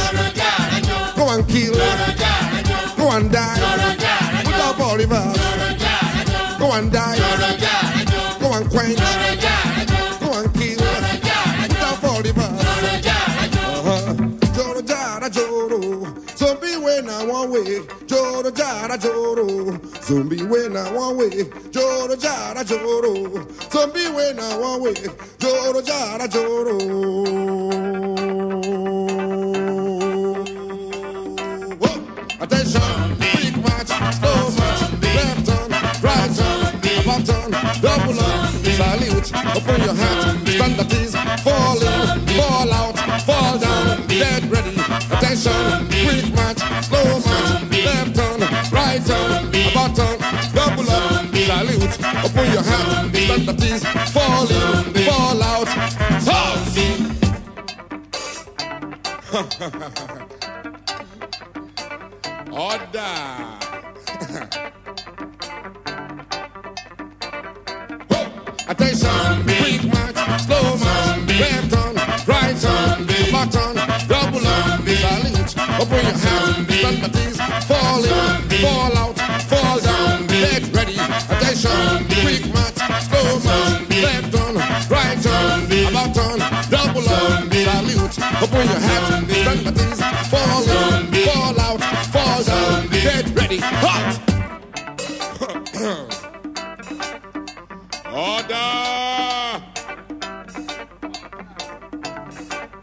Go 1.15 1.29
and 1.29 1.47
kill. 1.47 1.73
Go 2.97 3.11
and 3.15 3.31
die. 3.31 3.59
Put 4.43 4.55
up 4.55 4.75
for 4.75 4.97
the 4.97 5.07
verse. 5.07 6.59
Go 6.59 6.71
and 6.73 6.91
die. 6.91 7.10
Jara 18.71 18.97
joro. 18.97 19.79
Zombie 20.01 20.43
when 20.43 20.77
I 20.77 20.91
one. 20.93 21.71
Joro 21.71 22.15
jara 22.15 22.63
joro. 22.63 23.13
Zombie 23.69 24.09
when 24.15 24.39
I 24.39 24.57
one. 24.57 24.95
Joro 25.39 25.81
jara 25.81 26.27
joro. 26.27 26.77
Attention, 32.43 33.15
quick 33.31 33.55
march, 33.65 33.91
slow 34.17 34.41
march, 34.57 34.81
left 35.15 35.45
turn, 35.45 35.69
right 36.01 36.31
turn, 36.35 36.61
about 37.01 37.23
turn, 37.23 37.51
double 37.81 38.19
up, 38.19 38.49
salute, 38.79 39.29
open 39.55 39.81
your 39.85 39.93
hat, 39.93 40.47
stand 40.47 40.79
at 40.79 40.93
ease, 40.95 41.15
fall 41.43 41.77
in, 41.77 42.27
fall 42.35 42.73
out, 42.73 42.97
fall 43.27 43.59
down, 43.59 44.07
dead 44.07 44.43
ready. 44.51 44.75
Attention, 45.15 45.87
quick 46.03 46.33
march, 46.33 46.61
slow 46.85 47.20
turn, 49.89 50.19
double 50.53 50.89
up, 50.89 51.25
salute, 51.33 51.97
open 52.23 52.45
your 52.53 52.63
hat, 52.63 53.15
stand 53.15 53.49
at 53.49 53.63
ease, 53.63 53.83
fall 54.11 54.47
in, 54.47 54.93
fall 55.05 55.41
out, 55.41 55.67
Order. 62.51 63.15
Attention, 68.67 69.43
quick 69.43 69.83
march, 69.91 70.19
slow 70.41 70.67
march, 70.77 71.27
left 71.39 71.71
turn, 71.71 71.95
right 72.27 72.57
turn, 72.61 73.05
back 73.31 73.49
double 74.07 74.47
up, 74.47 74.81
salute, 74.87 75.53
open 75.79 76.01
your 76.05 76.17
hands, 76.17 76.67
stand 76.77 77.03
fall 77.71 78.03
in, 78.03 78.49
fall 78.61 78.97
out, 78.97 79.40
Attention, 81.51 82.07
quick 82.07 82.47
march, 82.53 82.79
slow 83.03 83.27
march, 83.43 83.83
left 83.89 84.31
turn, 84.31 84.55
right 84.87 85.19
turn, 85.21 85.67
about 85.89 86.15
turn, 86.15 86.39
double 86.69 87.03
up, 87.09 87.51
salute, 87.51 88.17
open 88.41 88.67
your 88.69 88.79
hands, 88.79 89.27
stand 89.35 89.67
at 89.67 89.75
ease, 89.75 90.01
fall 90.29 90.63
in, 90.63 91.11
fall 91.25 91.59
out, 91.59 91.81
fall 92.07 92.39
down, 92.45 92.87
get 92.87 93.27
ready. 93.35 93.59
Hot! 93.61 94.15
Order! 98.15 98.71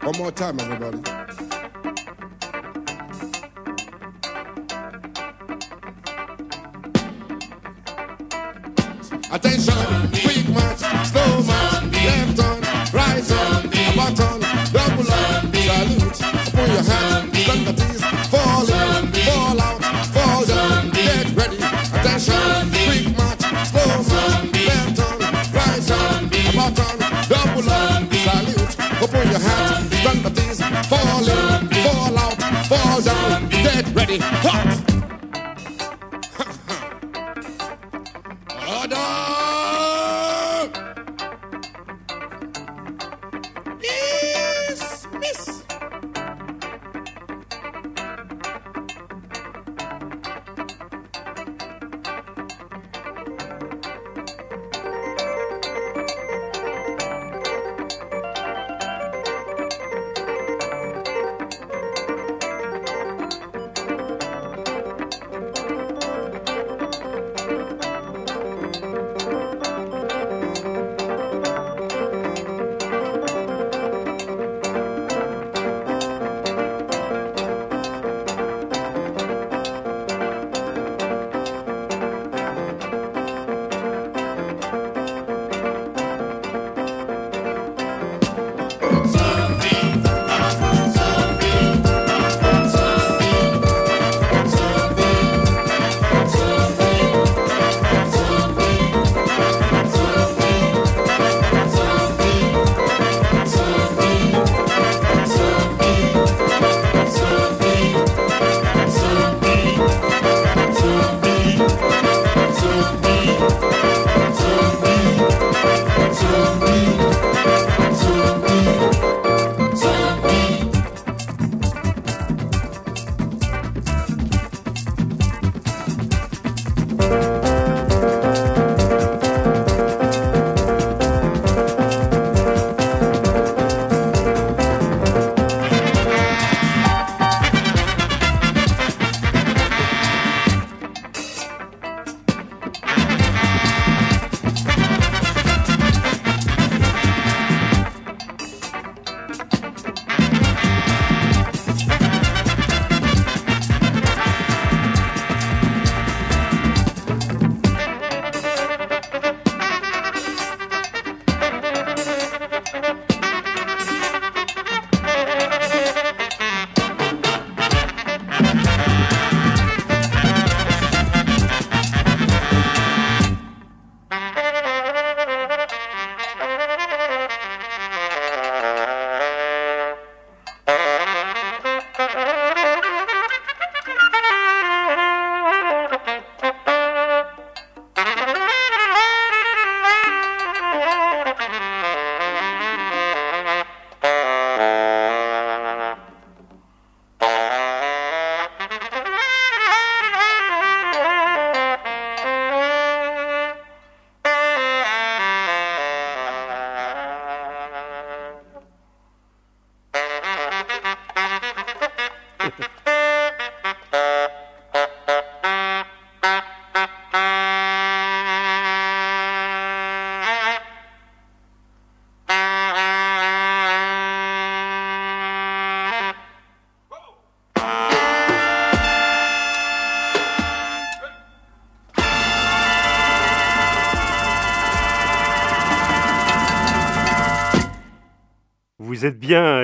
One 0.05 0.17
more 0.19 0.31
time, 0.31 0.59
everybody. 0.59 1.18
Stand 17.49 17.79
fall 18.27 18.61
in, 18.61 19.11
fall 19.25 19.61
out, 19.61 19.83
fall 20.13 20.45
down, 20.45 20.89
get 20.91 21.25
ready. 21.35 21.57
Attention, 21.57 22.69
quick 22.85 23.17
march, 23.17 23.43
slow 23.69 24.03
march, 24.09 24.51
left 24.67 24.97
turn, 24.97 25.19
right 25.53 25.81
turn, 25.89 26.29
about 26.49 26.75
turn, 26.75 26.99
double 27.29 27.69
up, 27.69 28.13
salute, 28.25 28.75
open 29.01 29.29
your 29.31 29.39
hands, 29.39 29.93
at 30.05 30.85
fall 30.85 31.27
in, 31.27 31.67
fall 31.83 32.17
out, 32.17 32.37
fall 32.67 33.01
down, 33.01 33.49
get 33.49 33.85
ready. 33.95 34.17
Hot! 34.19 34.68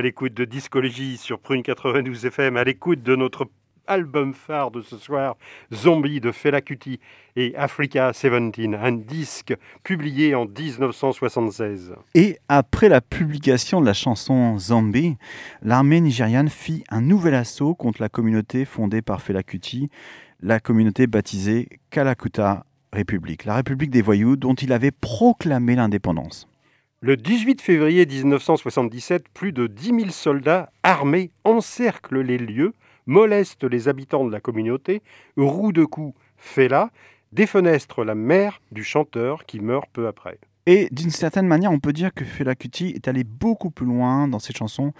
L'écoute 0.05 0.35
de 0.35 0.45
Discologie 0.45 1.17
sur 1.17 1.39
Prune 1.39 1.63
92 1.63 2.27
FM, 2.27 2.57
à 2.57 2.63
l'écoute 2.63 3.01
de 3.01 3.15
notre 3.15 3.49
album 3.87 4.35
phare 4.35 4.69
de 4.69 4.83
ce 4.83 4.97
soir, 4.97 5.35
Zombie 5.73 6.19
de 6.19 6.31
Fela 6.31 6.61
Kuti 6.61 6.99
et 7.35 7.55
Africa 7.55 8.11
17, 8.11 8.75
un 8.79 8.91
disque 8.91 9.55
publié 9.83 10.35
en 10.35 10.45
1976. 10.45 11.95
Et 12.13 12.37
après 12.49 12.87
la 12.87 13.01
publication 13.01 13.81
de 13.81 13.87
la 13.87 13.95
chanson 13.95 14.59
Zombie, 14.59 15.17
l'armée 15.63 16.01
nigériane 16.01 16.49
fit 16.49 16.83
un 16.89 17.01
nouvel 17.01 17.33
assaut 17.33 17.73
contre 17.73 17.99
la 17.99 18.09
communauté 18.09 18.65
fondée 18.65 19.01
par 19.01 19.23
Fela 19.23 19.41
Kuti, 19.41 19.89
la 20.39 20.59
communauté 20.59 21.07
baptisée 21.07 21.67
Kalakuta 21.89 22.67
République, 22.93 23.45
la 23.45 23.55
République 23.55 23.89
des 23.89 24.03
voyous 24.03 24.35
dont 24.35 24.53
il 24.53 24.71
avait 24.71 24.91
proclamé 24.91 25.75
l'indépendance. 25.75 26.47
Le 27.01 27.17
18 27.17 27.61
février 27.61 28.05
1977, 28.05 29.29
plus 29.33 29.51
de 29.51 29.67
10 29.67 29.85
000 29.85 30.09
soldats 30.09 30.71
armés 30.81 31.29
encerclent 31.43 32.21
les 32.21 32.37
lieux, 32.37 32.73
molestent 33.05 33.65
les 33.65 33.87
habitants 33.87 34.25
de 34.25 34.31
la 34.31 34.39
communauté, 34.39 35.03
rouent 35.37 35.73
de 35.73 35.85
coups 35.85 36.17
Fela, 36.37 36.89
défenestre 37.31 38.03
la 38.03 38.15
mère 38.15 38.61
du 38.71 38.83
chanteur 38.83 39.45
qui 39.45 39.59
meurt 39.59 39.89
peu 39.91 40.07
après. 40.07 40.39
Et 40.65 40.87
d'une 40.91 41.11
certaine 41.11 41.47
manière, 41.47 41.71
on 41.71 41.79
peut 41.79 41.93
dire 41.93 42.13
que 42.13 42.25
Fela 42.25 42.55
Kuti 42.55 42.87
est 42.95 43.07
allé 43.07 43.23
beaucoup 43.23 43.69
plus 43.69 43.85
loin 43.85 44.27
dans 44.27 44.39
ses 44.39 44.53
chansons 44.53 44.93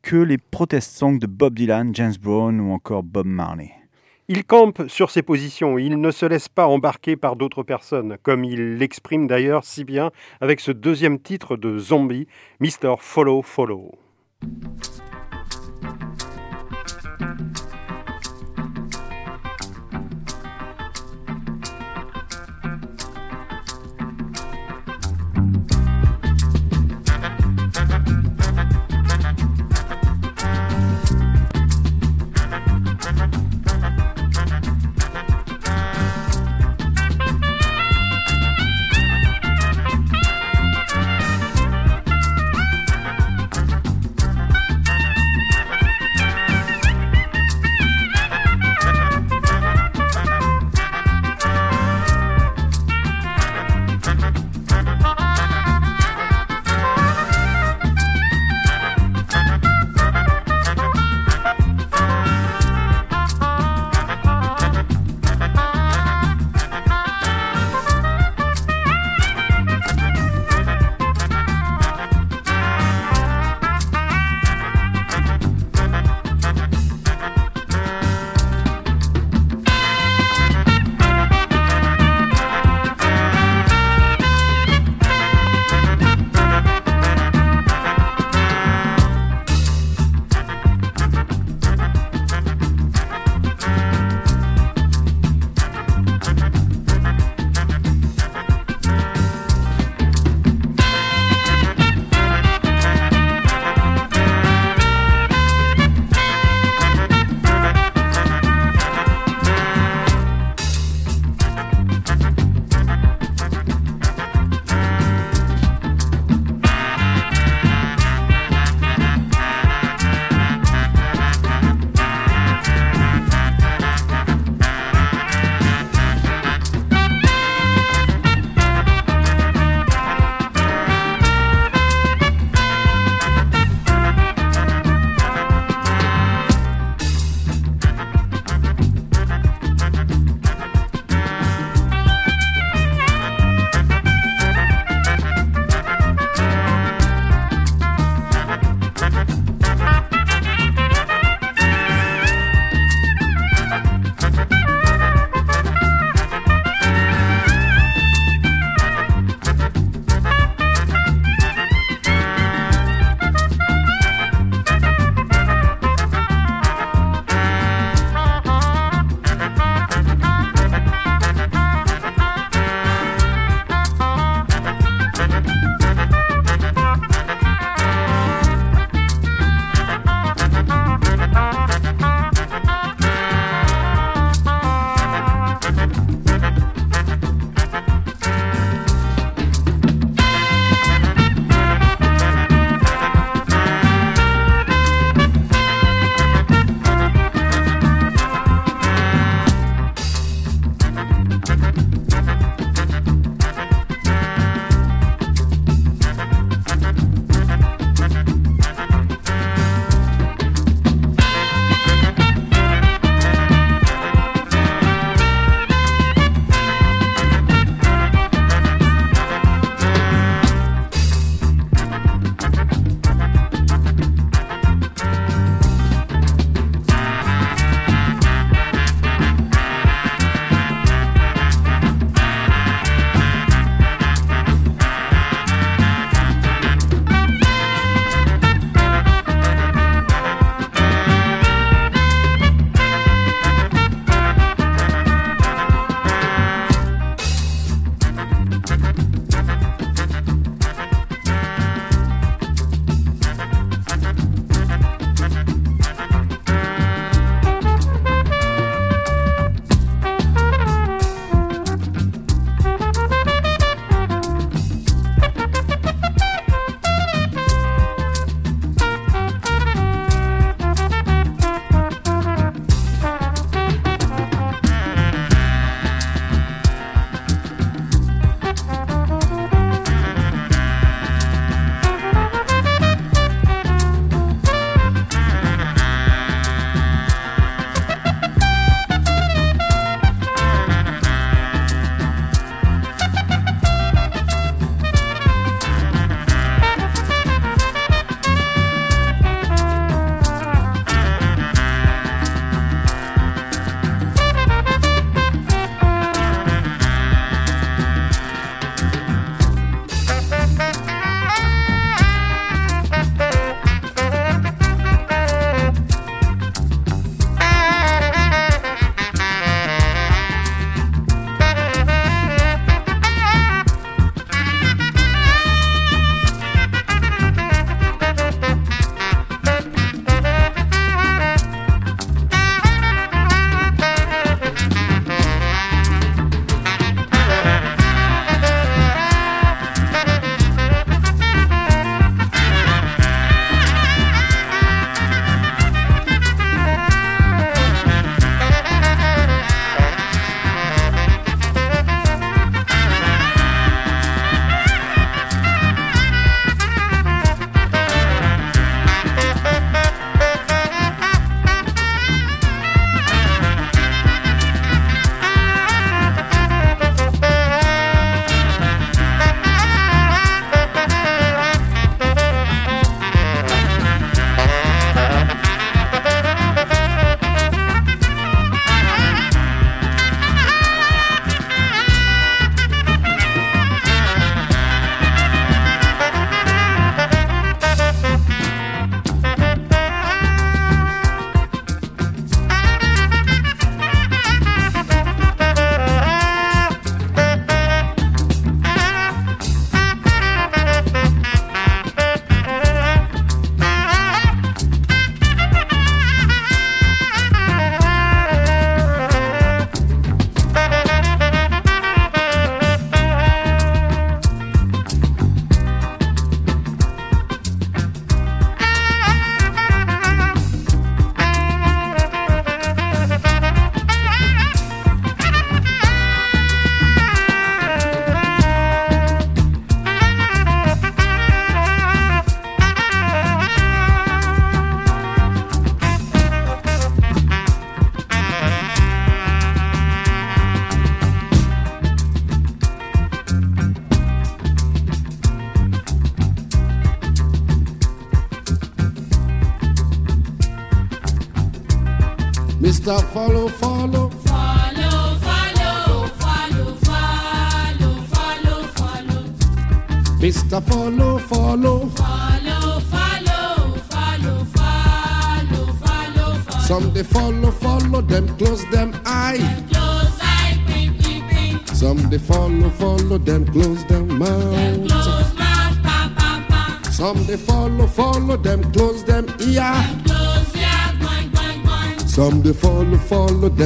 que 0.00 0.16
les 0.16 0.38
protest 0.38 0.96
songs 0.96 1.18
de 1.18 1.26
Bob 1.26 1.54
Dylan, 1.54 1.94
James 1.94 2.14
Brown 2.18 2.58
ou 2.60 2.72
encore 2.72 3.02
Bob 3.02 3.26
Marley. 3.26 3.70
Il 4.32 4.44
campe 4.44 4.86
sur 4.86 5.10
ses 5.10 5.22
positions, 5.22 5.76
il 5.76 6.00
ne 6.00 6.12
se 6.12 6.24
laisse 6.24 6.48
pas 6.48 6.68
embarquer 6.68 7.16
par 7.16 7.34
d'autres 7.34 7.64
personnes, 7.64 8.16
comme 8.22 8.44
il 8.44 8.76
l'exprime 8.76 9.26
d'ailleurs 9.26 9.64
si 9.64 9.82
bien 9.82 10.12
avec 10.40 10.60
ce 10.60 10.70
deuxième 10.70 11.18
titre 11.18 11.56
de 11.56 11.78
Zombie, 11.78 12.28
Mr. 12.60 12.94
Follow 13.00 13.42
Follow. 13.42 13.90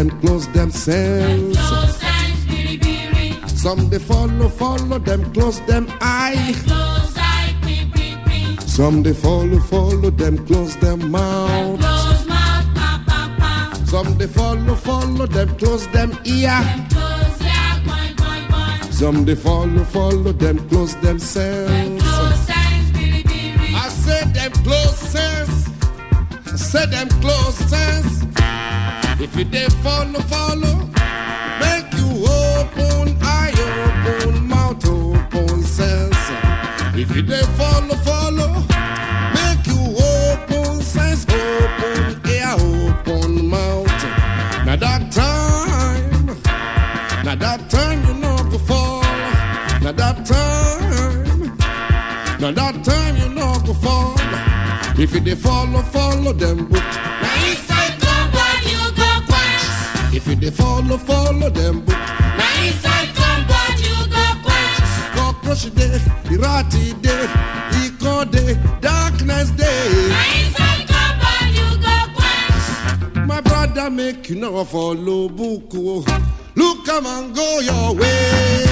them 0.08 0.20
close 0.20 0.46
themselves. 0.48 1.58
Some 3.46 3.88
they 3.88 3.98
follow, 3.98 4.48
follow 4.48 4.98
them, 4.98 5.32
close 5.32 5.60
them 5.60 5.86
eyes. 6.00 6.56
Some 8.66 9.02
they 9.02 9.14
follow, 9.14 9.60
follow 9.60 10.10
them, 10.10 10.46
close 10.46 10.76
them 10.76 11.10
mouth. 11.10 11.80
Some 13.88 14.18
they 14.18 14.26
follow, 14.26 14.74
follow 14.74 15.26
them, 15.26 15.56
close 15.56 15.86
them 15.88 16.18
ear. 16.24 16.60
Some 18.90 19.24
they 19.24 19.34
follow, 19.34 19.84
follow 19.84 20.32
them, 20.32 20.68
close 20.68 20.94
themselves. 20.96 22.02
I 23.76 23.88
said 23.88 24.34
them 24.34 24.52
close 24.64 24.98
sense. 24.98 25.68
I 26.46 26.56
said 26.56 26.90
them 26.90 27.08
close 27.20 27.56
sense. 27.56 28.24
If 29.24 29.36
you 29.36 29.44
they 29.44 29.66
follow, 29.82 30.20
follow, 30.20 30.76
make 31.58 31.90
you 31.98 32.08
open 32.28 33.16
eye, 33.22 33.52
open 34.04 34.46
mouth, 34.46 34.86
open 34.86 35.62
sense. 35.62 36.16
If 36.94 37.16
you 37.16 37.22
they 37.22 37.42
follow, 37.58 37.94
follow, 38.04 38.52
make 39.34 39.66
you 39.66 39.96
open 39.96 40.82
sense, 40.82 41.24
open 41.24 42.20
ear, 42.28 42.52
open 42.58 43.48
mouth. 43.48 43.86
Now 44.66 44.76
that 44.76 45.10
time, 45.10 46.26
now 47.24 47.34
that 47.34 47.70
time 47.70 48.06
you 48.06 48.14
know 48.20 48.36
go 48.50 48.58
fall. 48.58 49.00
Now 49.82 49.92
that 49.92 50.26
time. 50.26 51.56
Now 52.40 52.52
that 52.52 52.84
time 52.84 53.16
you 53.16 53.28
know 53.34 53.58
go 53.66 53.72
fall. 53.72 54.14
If 55.00 55.12
you 55.14 55.20
dey 55.20 55.34
follow, 55.34 55.80
follow 55.82 56.32
them 56.34 56.66
book. 56.68 56.82
If 60.46 60.56
follow, 60.56 60.98
follow 60.98 61.48
them 61.50 61.80
book. 61.80 61.96
Now 61.96 62.64
inside 62.66 63.08
compound 63.14 63.80
you 63.80 63.96
go 64.14 64.24
quench. 64.44 64.90
Cockroach 65.16 65.74
day, 65.74 65.98
irati 66.34 67.00
day, 67.00 67.26
iko 67.82 68.30
day, 68.30 68.58
darkness 68.80 69.50
day. 69.52 70.08
Now 70.08 70.24
inside 70.40 70.86
compound 70.86 71.54
you 71.58 71.68
go 71.80 71.96
quench. 72.16 73.26
My 73.26 73.40
brother 73.40 73.88
make 73.90 74.28
you 74.28 74.36
know 74.36 74.64
follow 74.64 75.28
book. 75.28 75.72
Look 76.56 76.84
come 76.84 77.06
and 77.06 77.34
go 77.34 77.60
your 77.60 77.94
way. 77.94 78.64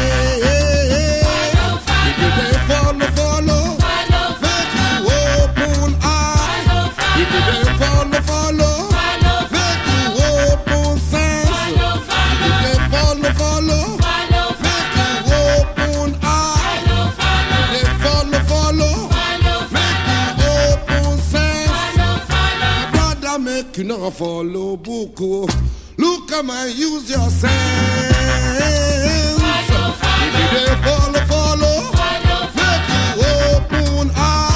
Follow, 1.25 1.79
If 2.09 2.19
you 2.21 2.31
dey 2.37 2.59
follow, 2.69 3.07
follow, 3.19 3.63
follow, 3.81 4.25
follow, 4.43 4.45
make 4.45 4.73
you 4.77 4.97
open 5.41 5.95
eye. 6.03 6.65
follow, 6.69 6.89
follow, 6.99 7.25
dey 7.49 7.65
follow, 7.81 8.21
follow, 8.29 8.92
follow, 13.39 13.83
follow. 13.99 14.47
follow, 14.63 14.63
Make 14.63 15.27
you 15.29 15.41
open 15.59 16.11
eye. 16.23 16.59
follow, 16.87 17.05
follow, 17.21 17.63
They 17.73 17.87
follow, 18.05 18.41
follow. 18.51 18.95
follow, 19.15 19.59
Make 19.77 20.03
you 20.41 20.53
open 20.73 21.19
sense. 21.33 21.71
follow, 21.71 22.15
follow. 22.31 22.75
Brother, 22.93 23.37
make 23.39 23.77
you 23.79 23.85
not 23.85 24.13
follow 24.15 24.77
book. 24.77 25.19
oh. 25.21 25.49
Look, 25.99 26.29
come 26.29 26.51
and 26.51 26.75
use 26.75 27.11
your 27.11 27.29
sense. 27.31 27.43
Follow, 29.39 29.93
follow. 29.93 30.25
If 30.25 30.53
you 30.53 30.61
dey 30.67 30.77
follow, 30.83 31.23
follow. 31.33 31.77
Follow, 31.93 32.41
Make 32.57 32.87
you 32.89 33.27
open 33.57 34.11
eye. 34.17 34.52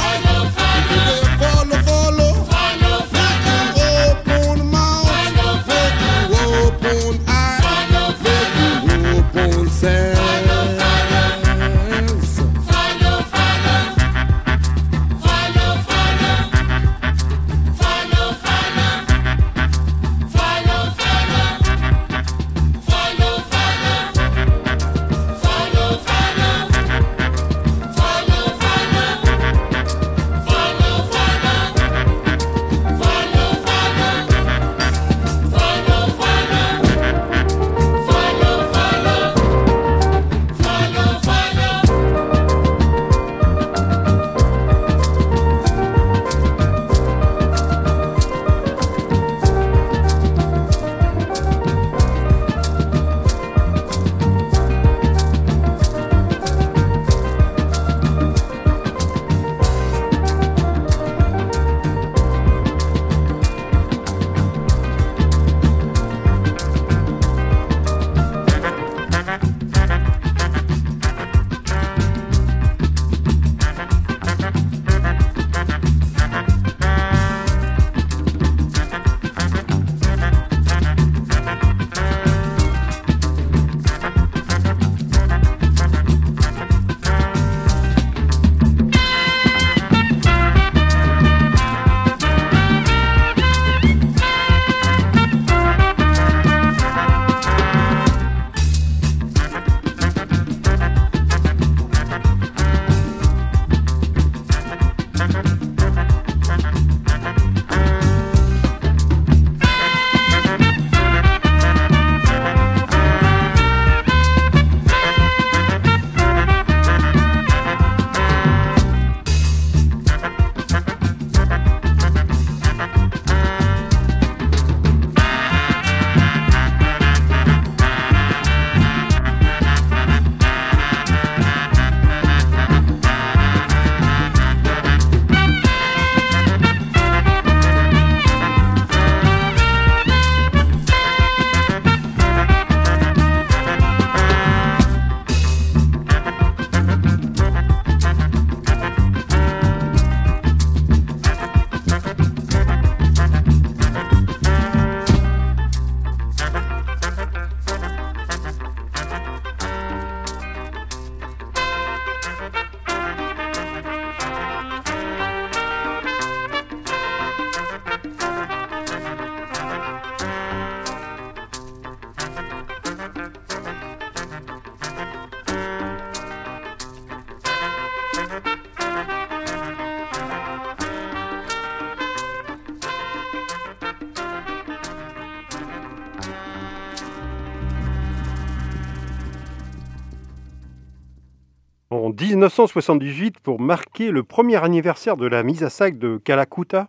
1978, 192.47 193.41
pour 193.41 193.61
marquer 193.61 194.13
le 194.13 194.23
premier 194.23 194.63
anniversaire 194.63 195.17
de 195.17 195.27
la 195.27 195.43
mise 195.43 195.65
à 195.65 195.71
sac 195.71 195.99
de 195.99 196.19
Kalakuta, 196.19 196.89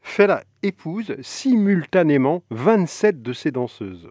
Fela 0.00 0.42
épouse 0.64 1.14
simultanément 1.22 2.42
27 2.50 3.22
de 3.22 3.32
ses 3.32 3.52
danseuses. 3.52 4.10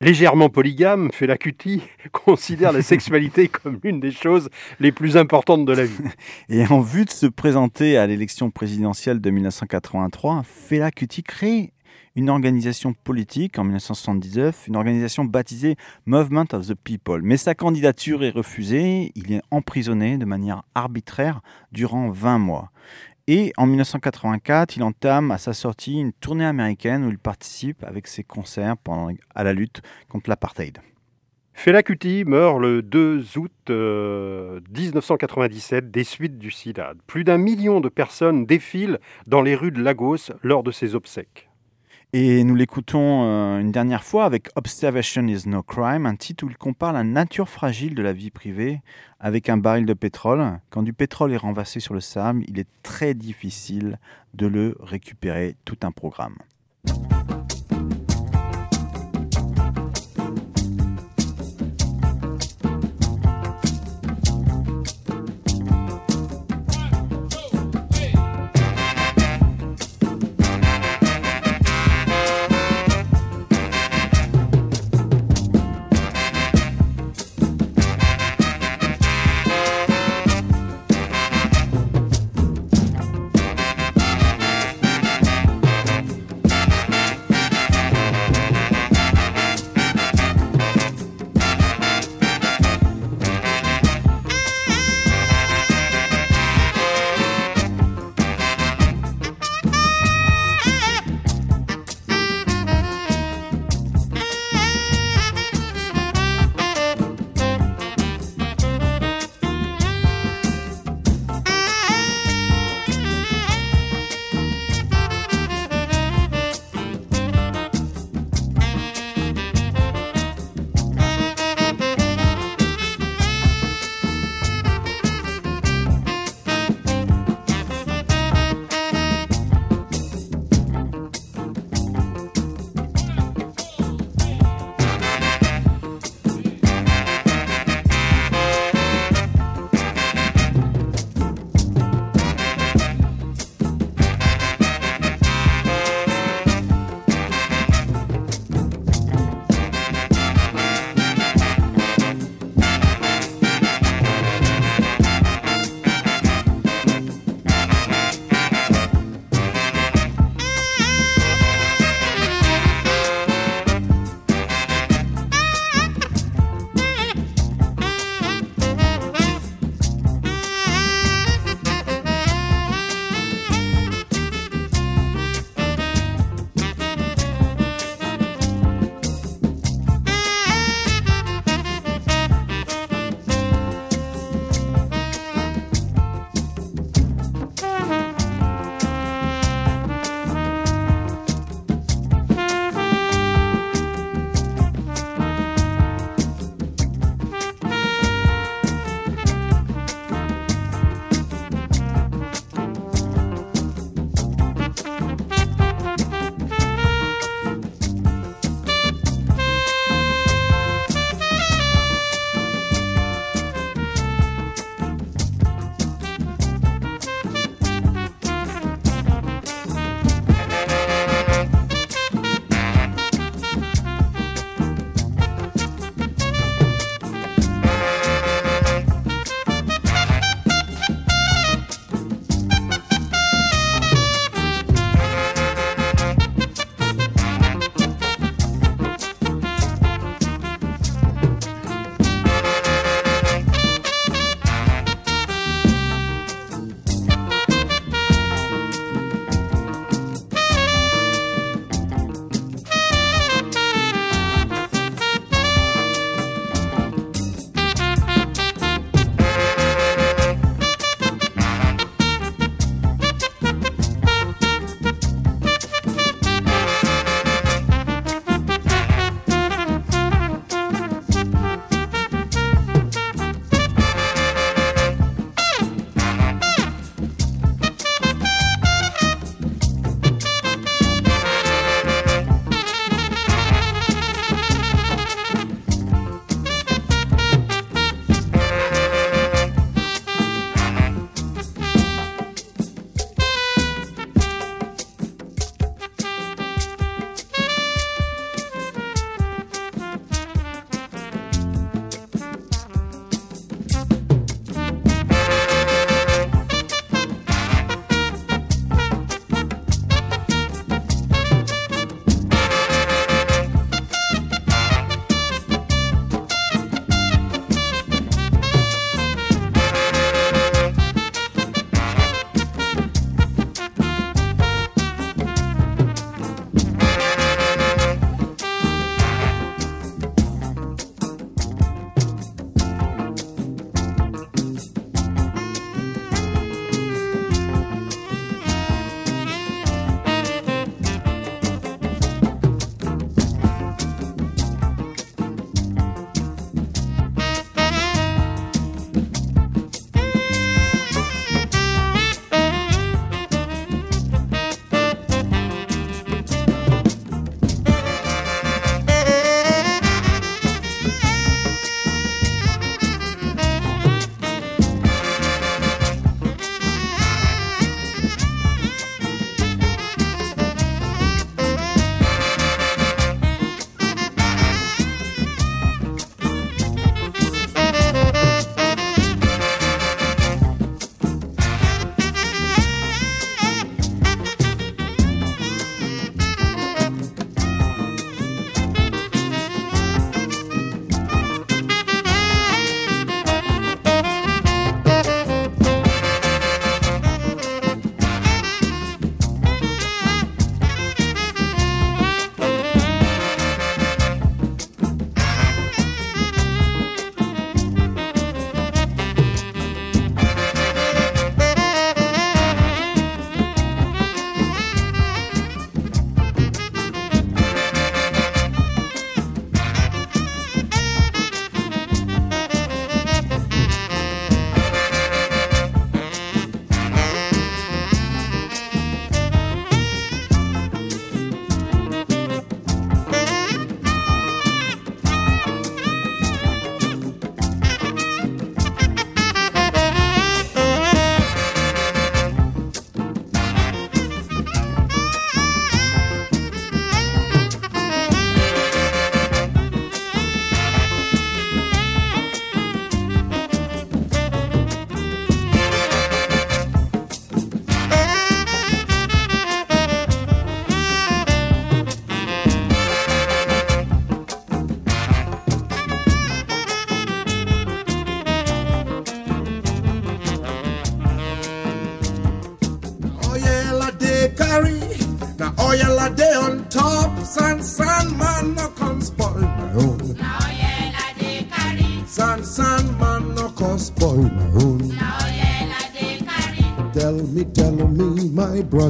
Légèrement 0.00 0.50
polygame, 0.50 1.10
Fela 1.12 1.36
Kuti 1.36 1.82
considère 2.12 2.70
la 2.70 2.82
sexualité 2.82 3.48
comme 3.62 3.80
l'une 3.82 3.98
des 3.98 4.12
choses 4.12 4.50
les 4.78 4.92
plus 4.92 5.16
importantes 5.16 5.64
de 5.64 5.72
la 5.72 5.84
vie. 5.84 6.04
Et 6.48 6.64
en 6.68 6.80
vue 6.80 7.04
de 7.04 7.10
se 7.10 7.26
présenter 7.26 7.96
à 7.96 8.06
l'élection 8.06 8.52
présidentielle 8.52 9.20
de 9.20 9.30
1983, 9.30 10.44
Fela 10.44 10.92
Kuti 10.92 11.24
crée 11.24 11.72
une 12.16 12.30
organisation 12.30 12.94
politique 12.94 13.58
en 13.58 13.64
1979, 13.64 14.68
une 14.68 14.76
organisation 14.76 15.24
baptisée 15.24 15.76
Movement 16.06 16.46
of 16.52 16.68
the 16.68 16.74
People. 16.74 17.22
Mais 17.22 17.36
sa 17.36 17.54
candidature 17.54 18.22
est 18.22 18.30
refusée, 18.30 19.10
il 19.16 19.32
est 19.32 19.42
emprisonné 19.50 20.16
de 20.16 20.24
manière 20.24 20.62
arbitraire 20.74 21.40
durant 21.72 22.10
20 22.10 22.38
mois. 22.38 22.70
Et 23.26 23.52
en 23.56 23.66
1984, 23.66 24.76
il 24.76 24.82
entame 24.82 25.30
à 25.30 25.38
sa 25.38 25.54
sortie 25.54 25.98
une 25.98 26.12
tournée 26.12 26.44
américaine 26.44 27.04
où 27.04 27.10
il 27.10 27.18
participe 27.18 27.82
avec 27.82 28.06
ses 28.06 28.22
concerts 28.22 28.76
à 29.34 29.44
la 29.44 29.52
lutte 29.52 29.80
contre 30.08 30.28
l'apartheid. 30.28 30.78
Fela 31.54 31.82
Kuti 31.82 32.24
meurt 32.26 32.58
le 32.58 32.82
2 32.82 33.38
août 33.38 33.52
euh, 33.70 34.60
1997 34.76 35.90
des 35.90 36.04
suites 36.04 36.36
du 36.36 36.50
sida. 36.50 36.92
Plus 37.06 37.24
d'un 37.24 37.38
million 37.38 37.80
de 37.80 37.88
personnes 37.88 38.44
défilent 38.44 38.98
dans 39.26 39.40
les 39.40 39.54
rues 39.54 39.70
de 39.70 39.80
Lagos 39.80 40.32
lors 40.42 40.62
de 40.62 40.72
ses 40.72 40.94
obsèques. 40.94 41.48
Et 42.16 42.44
nous 42.44 42.54
l'écoutons 42.54 43.24
euh, 43.24 43.58
une 43.58 43.72
dernière 43.72 44.04
fois 44.04 44.24
avec 44.24 44.48
Observation 44.54 45.26
is 45.26 45.48
no 45.48 45.64
crime, 45.64 46.06
un 46.06 46.14
titre 46.14 46.44
où 46.44 46.48
il 46.48 46.56
compare 46.56 46.92
la 46.92 47.02
nature 47.02 47.48
fragile 47.48 47.96
de 47.96 48.02
la 48.02 48.12
vie 48.12 48.30
privée 48.30 48.82
avec 49.18 49.48
un 49.48 49.56
baril 49.56 49.84
de 49.84 49.94
pétrole. 49.94 50.60
Quand 50.70 50.84
du 50.84 50.92
pétrole 50.92 51.32
est 51.32 51.36
renversé 51.36 51.80
sur 51.80 51.92
le 51.92 51.98
sable, 51.98 52.44
il 52.46 52.60
est 52.60 52.68
très 52.84 53.14
difficile 53.14 53.98
de 54.32 54.46
le 54.46 54.76
récupérer, 54.78 55.56
tout 55.64 55.78
un 55.82 55.90
programme. 55.90 56.36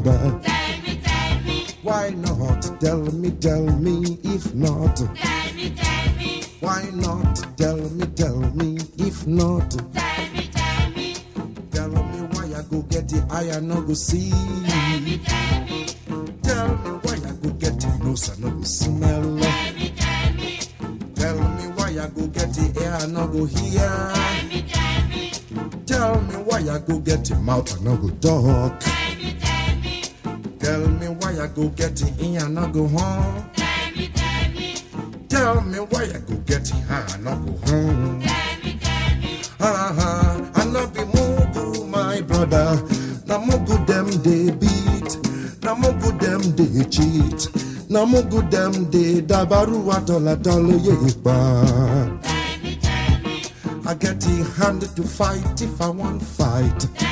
Brother, 0.05 0.39
Tell 0.43 0.81
me, 0.83 1.01
tell 1.03 1.41
me, 1.45 1.67
why 1.83 2.11
not? 2.11 2.81
Tell 2.81 3.01
me, 3.13 3.31
tell 3.31 3.63
me, 3.79 4.19
if 4.23 4.55
not, 4.55 4.97
tell 4.97 5.55
me, 5.55 5.71
tell 5.71 6.17
me, 6.19 6.43
why 6.61 6.83
not? 6.95 7.57
Tell 7.57 7.77
me, 7.79 8.07
tell 8.15 8.39
me, 8.55 8.79
if 8.99 9.27
not, 9.27 9.71
tell 9.71 10.33
me, 10.35 10.49
tell 10.53 10.91
me, 10.91 11.15
tell 11.73 11.89
me 11.89 12.19
why 12.33 12.45
I 12.59 12.63
go 12.71 12.83
get 12.83 13.13
it, 13.13 13.25
I 13.31 13.59
no 13.61 13.81
go 13.83 13.95
see. 13.95 14.31
tell 14.31 15.01
me, 15.01 15.19
tell 15.25 15.61
me, 15.65 15.87
Tell 16.43 16.69
me 16.69 16.91
why 17.03 17.15
I 17.15 17.33
go 17.43 17.51
get 17.59 17.85
it, 17.85 18.05
nose 18.05 18.31
I 18.31 18.41
no 18.43 18.51
go 18.51 18.63
smell. 18.63 19.39
tell 19.39 19.73
me, 19.75 19.93
tell 19.97 20.33
me, 20.35 20.59
Tell 21.15 21.37
me 21.57 21.65
why 21.77 21.89
I 21.99 22.09
go 22.15 22.27
get 22.29 22.59
it, 22.59 22.77
ear 22.77 22.93
I 23.01 23.07
no 23.07 23.27
go 23.29 23.45
hear. 23.47 23.81
tell 23.81 24.49
me, 24.49 24.63
tell 24.69 25.09
me, 25.09 25.31
Tell 25.87 26.21
me 26.21 26.35
why 26.45 26.59
I 26.59 26.79
go 26.81 26.99
get 26.99 27.31
it, 27.31 27.39
mouth 27.41 27.81
I 27.81 27.85
no 27.85 27.97
go 27.97 28.11
talk. 28.21 28.94
Go 31.55 31.69
get 31.71 32.01
it, 32.03 32.13
ear 32.23 32.41
I 32.41 32.49
no 32.49 32.69
go 32.69 32.89
home. 32.89 33.51
tell 33.55 33.91
me, 33.97 34.09
tell 34.09 34.51
me, 34.53 34.75
Tell 35.29 35.61
me 35.63 35.79
why 35.79 36.03
I 36.05 36.19
go 36.27 36.35
get 36.47 36.69
it, 36.69 36.75
hand 36.89 37.05
I 37.15 37.17
no 37.19 37.37
go 37.37 37.53
home. 37.71 38.21
tell 38.21 38.57
me, 38.65 38.79
tell 38.81 39.17
me, 39.21 39.41
Ah, 39.61 39.95
ah, 39.99 40.51
I 40.57 40.65
no 40.67 40.87
be 40.89 41.01
mugu, 41.01 41.89
my 41.89 42.21
brother. 42.23 42.83
Na 43.27 43.39
mugu 43.39 43.87
them 43.87 44.07
they 44.23 44.51
beat. 44.51 45.63
Na 45.63 45.75
mugu 45.75 46.19
them 46.21 46.43
they 46.57 46.85
cheat. 46.91 47.49
Na 47.91 48.05
mugu 48.05 48.49
them 48.51 48.91
they 48.91 49.23
dabaru 49.23 49.91
adola 49.93 50.37
dolo 50.43 50.79
me, 52.63 52.81
I 53.87 53.95
get 53.95 54.19
the 54.21 54.55
hand 54.57 54.83
to 54.97 55.03
fight 55.03 55.61
if 55.63 55.81
I 55.81 55.89
want 55.91 56.23
fight. 56.23 57.04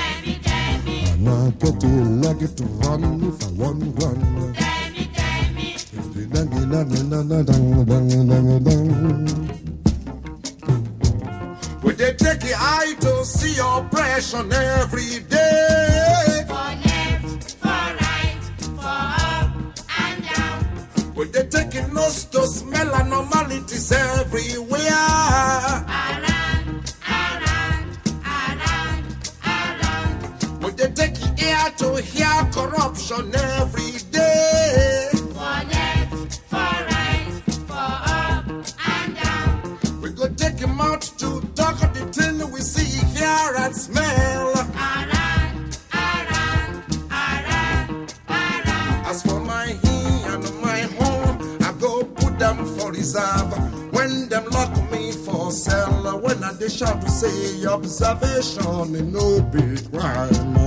Say 57.23 57.67
observation 57.67 58.97
is 58.97 59.03
no 59.03 59.41
big 59.53 59.93
crime. 59.93 60.62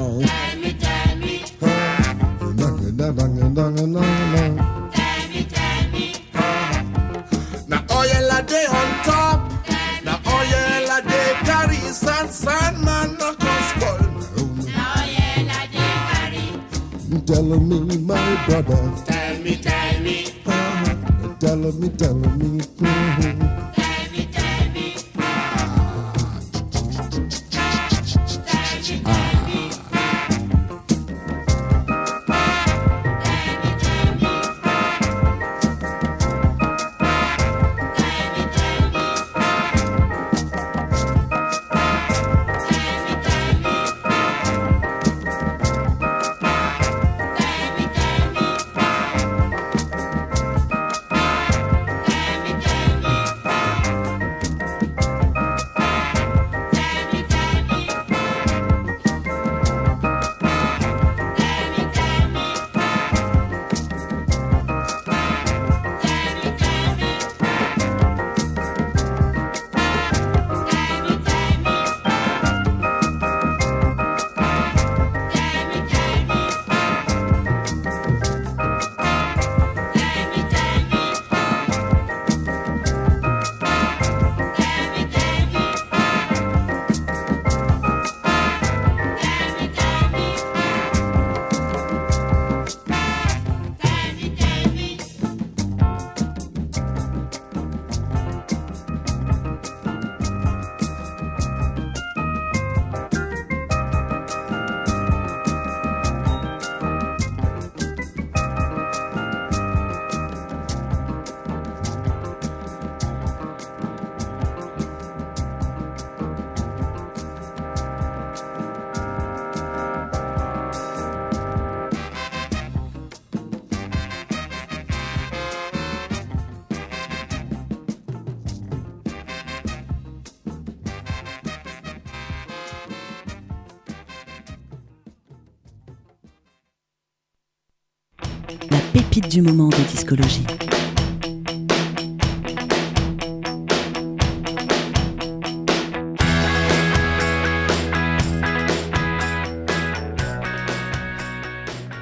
Moment 139.42 139.70
de 139.70 139.92
discologie. 139.92 140.46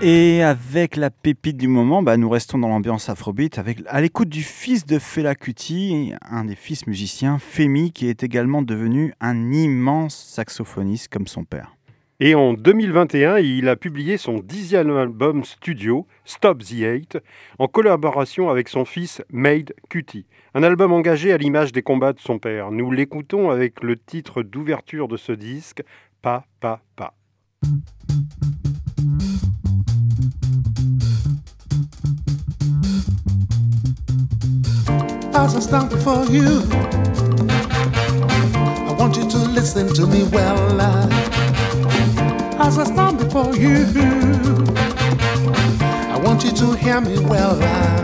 Et 0.05 0.43
avec 0.43 0.97
la 0.97 1.09
pépite 1.09 1.55
du 1.55 1.69
moment, 1.69 2.03
bah, 2.03 2.17
nous 2.17 2.27
restons 2.27 2.57
dans 2.57 2.67
l'ambiance 2.67 3.07
afrobeat 3.07 3.57
avec, 3.57 3.79
à 3.87 4.01
l'écoute 4.01 4.27
du 4.27 4.43
fils 4.43 4.85
de 4.85 4.99
Fela 4.99 5.33
Kuti, 5.33 6.11
un 6.29 6.43
des 6.43 6.55
fils 6.55 6.87
musiciens, 6.87 7.39
Femi, 7.39 7.93
qui 7.93 8.09
est 8.09 8.21
également 8.21 8.61
devenu 8.61 9.13
un 9.21 9.53
immense 9.53 10.13
saxophoniste 10.13 11.07
comme 11.07 11.27
son 11.27 11.45
père. 11.45 11.77
Et 12.19 12.35
en 12.35 12.53
2021, 12.53 13.39
il 13.39 13.67
a 13.67 13.75
publié 13.75 14.17
son 14.17 14.39
dixième 14.39 14.95
album 14.95 15.43
studio, 15.43 16.07
Stop 16.25 16.63
the 16.63 16.83
Hate, 16.83 17.23
en 17.57 17.67
collaboration 17.67 18.49
avec 18.49 18.69
son 18.69 18.85
fils 18.85 19.23
Made 19.31 19.73
Cutie. 19.89 20.27
Un 20.53 20.61
album 20.63 20.93
engagé 20.93 21.33
à 21.33 21.37
l'image 21.37 21.71
des 21.71 21.81
combats 21.81 22.13
de 22.13 22.19
son 22.19 22.37
père. 22.37 22.71
Nous 22.71 22.91
l'écoutons 22.91 23.49
avec 23.49 23.83
le 23.83 23.97
titre 23.97 24.43
d'ouverture 24.43 25.07
de 25.07 25.17
ce 25.17 25.31
disque, 25.31 25.81
Pa 26.21 26.45
Pa 26.59 26.81
Pa. 26.95 27.13
As 42.65 42.77
I 42.79 42.85
stand 42.85 43.17
before 43.19 43.55
you, 43.57 43.85
I 46.15 46.17
want 46.23 46.43
you 46.45 46.51
to 46.51 46.73
hear 46.77 47.01
me 47.01 47.19
well. 47.19 47.59
uh. 47.61 48.03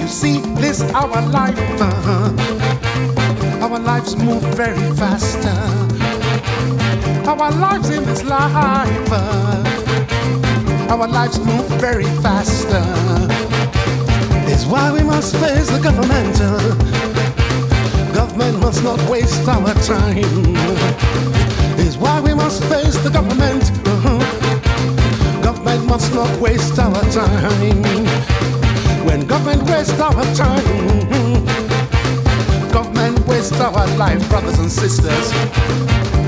You 0.00 0.08
see, 0.08 0.40
this 0.60 0.80
our 0.92 1.22
life, 1.28 1.56
uh, 1.80 2.32
our 3.62 3.78
lives 3.78 4.16
move 4.16 4.42
very 4.56 4.82
fast. 4.96 5.38
uh. 5.44 5.84
Our 7.30 7.50
lives 7.52 7.90
in 7.90 8.04
this 8.04 8.24
life, 8.24 9.12
our 10.90 11.06
lives 11.06 11.38
move 11.38 11.66
very 11.80 12.04
fast. 12.22 12.66
Is 14.48 14.66
why 14.66 14.90
we 14.92 15.02
must 15.04 15.36
face 15.36 15.70
the 15.70 15.78
government. 15.80 16.38
Government 18.12 18.58
must 18.60 18.82
not 18.82 18.98
waste 19.08 19.46
our 19.46 19.72
time. 19.84 20.48
Is 21.78 21.96
why 21.96 22.20
we 22.20 22.34
must 22.34 22.62
face 22.64 22.96
the 22.98 23.10
government. 23.10 23.62
uh-huh. 23.86 24.18
Government 25.42 25.86
must 25.86 26.12
not 26.14 26.30
waste 26.40 26.78
our 26.78 27.02
time. 27.10 27.82
When 29.06 29.26
government 29.26 29.62
waste 29.70 29.98
our 30.00 30.24
time, 30.34 30.64
government 32.70 33.26
waste 33.26 33.54
our 33.54 33.86
life, 33.96 34.28
brothers 34.28 34.58
and 34.58 34.70
sisters. 34.70 35.32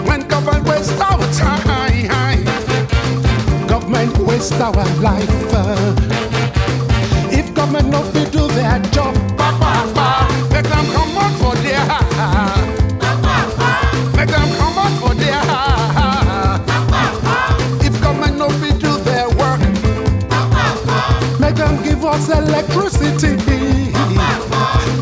When 0.09 0.27
government 0.29 0.65
waste 0.67 0.99
our 1.01 1.25
time, 1.35 2.45
government 3.69 4.17
waste 4.19 4.55
our 4.55 4.85
life. 5.01 5.53
uh. 5.53 5.95
If 7.31 7.55
government 7.55 7.89
no 7.89 8.03
fit 8.13 8.33
do 8.33 8.47
their 8.49 8.79
job, 8.91 9.15
ba, 9.37 9.51
ba, 9.61 9.93
ba, 9.95 10.09
make 10.53 10.65
them 10.69 10.87
come 10.97 11.19
out 11.19 11.35
for 11.43 11.55
their 11.63 11.85
electricity. 22.29 23.37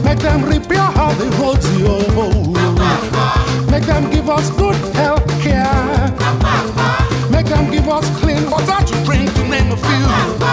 Make 0.05 0.21
them 0.21 0.45
repair 0.45 0.89
all 0.97 1.15
the 1.15 1.29
roads, 1.41 1.67
yo. 1.79 1.99
Make 3.71 3.85
them 3.85 4.11
give 4.11 4.29
us 4.29 4.51
good 4.51 4.77
health 4.95 5.27
care. 5.41 6.15
Make 7.31 7.47
them 7.47 7.71
give 7.71 7.89
us 7.89 8.07
clean 8.21 8.51
water 8.51 8.85
to 8.85 9.05
drink, 9.05 9.33
to 9.35 9.49
name 9.49 9.73
a 9.73 9.77
few. 9.77 10.48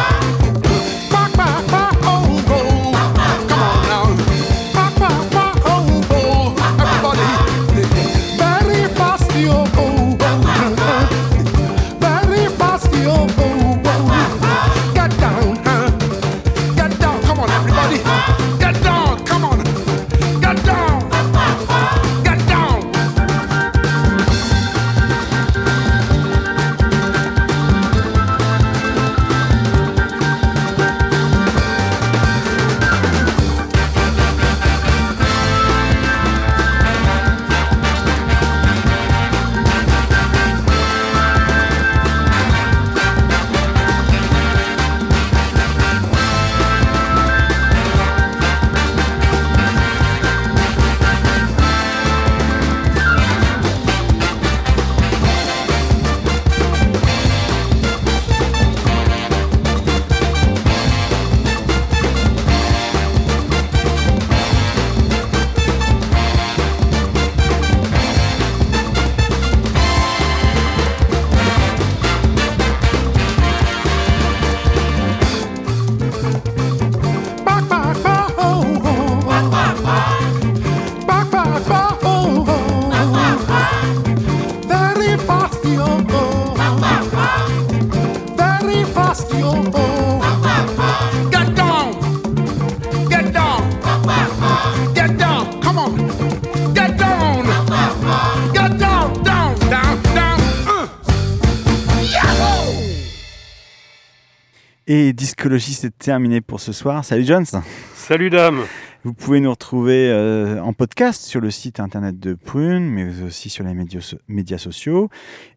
Et 105.46 105.48
Discologie, 105.48 105.74
c'est 105.74 105.96
terminé 105.96 106.42
pour 106.42 106.60
ce 106.60 106.72
soir. 106.72 107.06
Salut 107.06 107.24
Jones 107.24 107.46
Salut 107.94 108.32
dame 108.32 108.64
Vous 109.04 109.14
pouvez 109.14 109.40
nous 109.40 109.52
retrouver 109.52 110.10
euh, 110.10 110.60
en 110.60 110.74
podcast 110.74 111.22
sur 111.22 111.40
le 111.40 111.52
site 111.52 111.80
internet 111.80 112.20
de 112.20 112.34
Prune, 112.34 112.90
mais 112.90 113.22
aussi 113.22 113.52
sur 113.52 113.64
les 113.64 113.76
médias, 113.76 114.02
so- 114.02 114.18
médias 114.28 114.58
sociaux. 114.58 115.08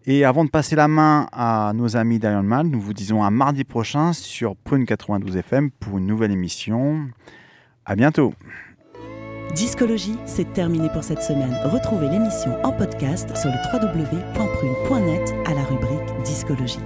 Et 0.05 0.27
avant 0.27 0.45
de 0.45 0.51
passer 0.51 0.77
la 0.77 0.89
main 0.89 1.27
à 1.33 1.73
nos 1.75 1.97
amis 1.97 2.19
d'Iron 2.19 2.43
Man, 2.43 2.71
nous 2.71 2.83
vous 2.83 2.93
disons 2.93 3.23
à 3.23 3.31
mardi 3.31 3.65
prochain 3.65 4.13
sur 4.13 4.57
Prune 4.57 4.85
92 4.85 5.35
FM 5.39 5.71
pour 5.71 5.97
une 5.97 6.07
nouvelle 6.07 6.33
émission. 6.33 7.07
À 7.87 7.97
bientôt 7.97 8.35
Discologie, 9.55 10.19
c'est 10.27 10.53
terminé 10.53 10.91
pour 10.93 11.03
cette 11.03 11.23
semaine. 11.23 11.57
Retrouvez 11.65 12.11
l'émission 12.11 12.63
en 12.63 12.73
podcast 12.73 13.35
sur 13.35 13.49
le 13.49 13.57
www.prune.net 13.73 15.35
à 15.47 15.55
la 15.55 15.63
rubrique 15.63 16.23
Discologie. 16.27 16.79